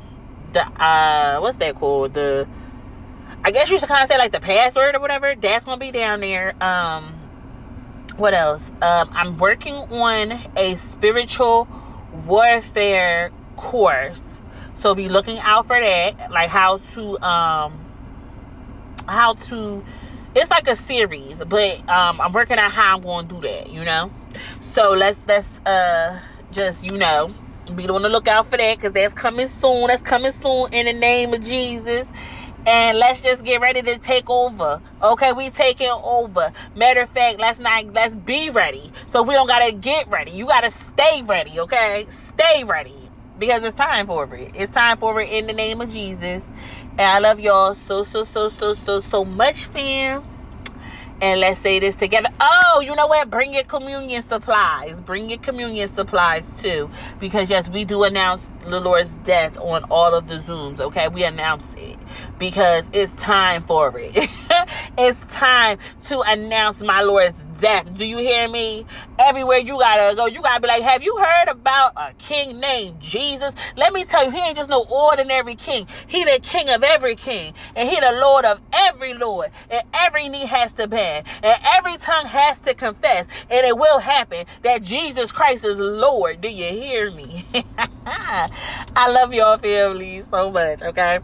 the 0.52 0.66
uh 0.82 1.40
what's 1.42 1.58
that 1.58 1.76
called 1.76 2.14
the 2.16 2.48
I 3.44 3.52
guess 3.52 3.70
you 3.70 3.78
should 3.78 3.90
kind 3.90 4.04
of 4.04 4.10
say 4.10 4.18
like 4.18 4.32
the 4.32 4.40
password 4.40 4.96
or 4.96 5.00
whatever. 5.00 5.36
That's 5.36 5.66
gonna 5.66 5.78
be 5.78 5.92
down 5.92 6.22
there. 6.22 6.56
Um, 6.64 7.14
what 8.18 8.34
else? 8.34 8.68
Um, 8.82 9.10
I'm 9.12 9.38
working 9.38 9.76
on 9.76 10.40
a 10.56 10.76
spiritual 10.76 11.68
warfare 12.26 13.32
course, 13.58 14.24
so 14.84 14.94
be 14.94 15.08
looking 15.08 15.40
out 15.40 15.66
for 15.66 15.80
that. 15.80 16.30
Like 16.30 16.50
how 16.50 16.78
to 16.94 17.20
um, 17.22 17.80
how 19.08 19.34
to. 19.34 19.84
It's 20.36 20.50
like 20.50 20.68
a 20.68 20.76
series, 20.76 21.38
but 21.46 21.80
um, 21.88 22.20
I'm 22.20 22.34
working 22.34 22.58
out 22.58 22.72
how 22.72 22.98
I'm 22.98 23.02
going 23.02 23.28
to 23.30 23.36
do 23.36 23.42
that. 23.42 23.72
You 23.72 23.86
know, 23.86 24.12
so 24.74 24.92
let's 24.92 25.18
let's 25.26 25.48
uh 25.66 26.20
just 26.52 26.84
you 26.84 26.98
know 26.98 27.34
be 27.74 27.88
on 27.88 28.02
the 28.02 28.10
lookout 28.10 28.48
for 28.48 28.58
that 28.58 28.78
because 28.78 28.92
that's 28.92 29.14
coming 29.14 29.48
soon. 29.48 29.88
That's 29.88 30.04
coming 30.04 30.34
soon 30.34 30.74
in 30.74 30.86
the 30.86 30.94
name 30.94 31.34
of 31.34 31.42
Jesus. 31.44 32.06
And 32.66 32.98
let's 32.98 33.22
just 33.22 33.44
get 33.44 33.60
ready 33.60 33.82
to 33.82 33.98
take 33.98 34.30
over. 34.30 34.82
Okay, 35.02 35.34
we 35.34 35.50
taking 35.50 35.90
over. 35.90 36.52
Matter 36.76 37.02
of 37.02 37.10
fact, 37.10 37.40
let's 37.40 37.60
not 37.60 37.94
let's 37.94 38.16
be 38.16 38.50
ready. 38.50 38.92
So 39.08 39.22
we 39.24 39.34
don't 39.34 39.48
gotta 39.48 39.72
get 39.72 40.10
ready. 40.10 40.32
You 40.32 40.46
gotta 40.46 40.72
stay 40.72 41.22
ready, 41.24 41.60
okay? 41.60 42.06
Stay 42.10 42.64
ready. 42.66 43.03
Because 43.46 43.62
it's 43.64 43.76
time 43.76 44.08
for 44.08 44.34
it. 44.38 44.52
It's 44.54 44.72
time 44.72 44.98
for 44.98 45.22
it 45.22 45.30
in 45.30 45.48
the 45.48 45.54
name 45.54 45.82
of 45.82 45.90
Jesus. 45.90 46.48
And 46.92 47.02
I 47.02 47.20
love 47.20 47.42
y'all 47.42 47.76
so 47.76 48.04
so 48.04 48.24
so 48.24 48.48
so 48.48 48.74
so 48.74 49.02
so 49.02 49.26
much, 49.26 49.66
fam. 49.66 50.24
And 51.20 51.42
let's 51.42 51.60
say 51.60 51.80
this 51.80 51.96
together. 51.96 52.30
Oh, 52.40 52.80
you 52.80 52.96
know 52.96 53.08
what? 53.08 53.30
Bring 53.30 53.54
your 53.54 53.66
communion 53.66 54.22
supplies. 54.22 55.02
Bring 55.02 55.30
your 55.30 55.40
communion 55.40 55.90
supplies 55.90 56.50
too. 56.58 56.90
Because, 57.20 57.50
yes, 57.50 57.70
we 57.70 57.84
do 57.84 58.06
announce 58.06 58.48
the 58.66 58.80
Lord's 58.80 59.12
death 59.26 59.58
on 59.58 59.84
all 59.92 60.14
of 60.14 60.30
the 60.30 60.36
Zooms. 60.36 60.80
Okay, 60.80 61.10
we 61.10 61.26
announce 61.26 61.66
it 61.76 61.98
because 62.40 62.88
it's 62.94 63.12
time 63.22 63.62
for 63.64 63.94
it. 63.98 64.12
it's 64.98 65.20
time 65.34 65.80
to 66.06 66.22
announce 66.28 66.82
my 66.82 67.02
Lord's 67.02 67.44
death. 67.64 67.96
Do 67.96 68.06
you 68.06 68.18
hear 68.18 68.48
me? 68.50 68.86
Everywhere 69.18 69.58
you 69.58 69.80
gotta 69.80 70.16
go, 70.18 70.26
you 70.26 70.42
gotta 70.42 70.62
be 70.62 70.68
like, 70.68 70.84
have 70.84 71.02
you 71.02 71.18
heard 71.18 71.48
about 71.48 71.94
a 71.96 72.14
king 72.18 72.60
named 72.60 73.00
Jesus? 73.00 73.54
Let 73.78 73.94
me 73.94 74.04
tell 74.04 74.26
you, 74.26 74.32
he 74.32 74.40
ain't 74.40 74.58
just 74.58 74.70
no 74.70 74.86
ordinary 74.92 75.56
king. 75.56 75.88
He 76.08 76.26
the 76.26 76.42
king 76.44 76.70
of 76.70 76.84
every 76.84 77.16
king, 77.16 77.54
and 77.76 77.88
he 77.88 77.98
the 78.00 78.12
Lord 78.12 78.44
of 78.44 78.60
every 78.74 79.14
Lord, 79.14 79.50
and 79.70 79.82
every 79.94 80.28
knee 80.28 80.46
has 80.46 80.74
to 80.74 80.90
bend, 80.90 81.26
and 81.42 81.58
every 81.78 81.96
tongue 81.98 82.26
has 82.26 82.60
to 82.60 82.74
confess, 82.74 83.28
and 83.50 83.66
it 83.66 83.78
will 83.78 84.00
happen 84.00 84.46
that 84.64 84.84
Jesus 84.84 85.32
Christ 85.32 85.64
is 85.64 85.80
Lord. 85.80 86.42
Do 86.42 86.50
you 86.50 86.66
hear 86.66 87.12
me? 87.12 87.46
I 88.06 89.10
love 89.10 89.34
y'all 89.34 89.58
family 89.58 90.22
so 90.22 90.52
much, 90.52 90.82
okay? 90.82 91.20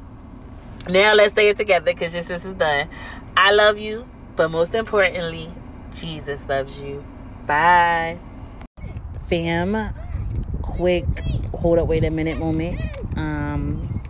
Now 0.88 1.16
let's 1.16 1.36
say 1.36 1.50
it 1.50 1.58
together 1.58 1.86
because 1.86 2.14
this 2.14 2.30
is 2.30 2.46
done. 2.54 2.88
I 3.36 3.52
love 3.52 3.78
you, 3.78 4.08
but 4.38 4.50
most 4.50 4.74
importantly, 4.74 5.54
Jesus 6.00 6.48
loves 6.48 6.82
you. 6.82 7.04
Bye. 7.46 8.20
Fam, 9.28 9.94
quick 10.62 11.06
hold 11.60 11.78
up, 11.78 11.88
wait 11.88 12.04
a 12.04 12.10
minute 12.10 12.38
moment. 12.38 12.80
Um, 13.18 14.02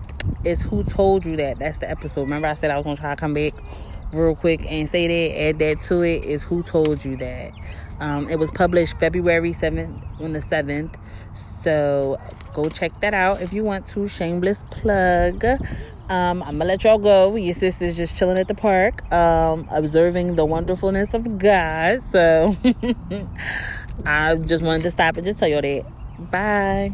it's 0.44 0.62
who 0.62 0.84
told 0.84 1.26
you 1.26 1.36
that. 1.38 1.60
That's 1.60 1.80
the 1.80 1.90
episode. 1.90 2.22
Remember, 2.22 2.48
I 2.48 2.54
said 2.54 2.72
I 2.72 2.76
was 2.76 2.84
gonna 2.84 2.96
try 2.96 3.14
to 3.14 3.20
come 3.20 3.34
back 3.34 3.54
real 4.14 4.36
quick 4.36 4.66
and 4.70 4.88
say 4.88 5.08
that, 5.08 5.42
add 5.42 5.60
that 5.60 5.82
to 5.82 6.02
it. 6.02 6.24
Is 6.24 6.44
who 6.44 6.64
told 6.64 7.04
you 7.04 7.16
that? 7.18 7.52
Um, 8.00 8.30
it 8.30 8.40
was 8.40 8.52
published 8.52 8.98
February 9.00 9.52
7th 9.52 10.22
on 10.22 10.34
the 10.34 10.40
7th. 10.40 10.96
So 11.64 12.18
go 12.54 12.70
check 12.70 12.98
that 13.02 13.14
out 13.14 13.42
if 13.42 13.52
you 13.52 13.64
want 13.64 13.86
to. 13.88 14.08
Shameless 14.08 14.64
plug. 14.70 15.44
Um, 16.10 16.42
I'm 16.42 16.54
gonna 16.54 16.66
let 16.66 16.84
y'all 16.84 16.98
go. 16.98 17.36
Your 17.36 17.54
sister's 17.54 17.96
just 17.96 18.18
chilling 18.18 18.40
at 18.40 18.48
the 18.48 18.56
park, 18.56 19.10
um, 19.14 19.68
observing 19.70 20.36
the 20.36 20.46
wonderfulness 20.46 21.14
of 21.14 21.38
God. 21.38 22.02
So 22.02 22.56
I 24.06 24.36
just 24.38 24.64
wanted 24.64 24.84
to 24.84 24.92
stop 24.92 25.18
and 25.18 25.26
just 25.26 25.38
tell 25.38 25.48
y'all 25.48 25.62
that. 25.62 25.86
Bye. 26.32 26.94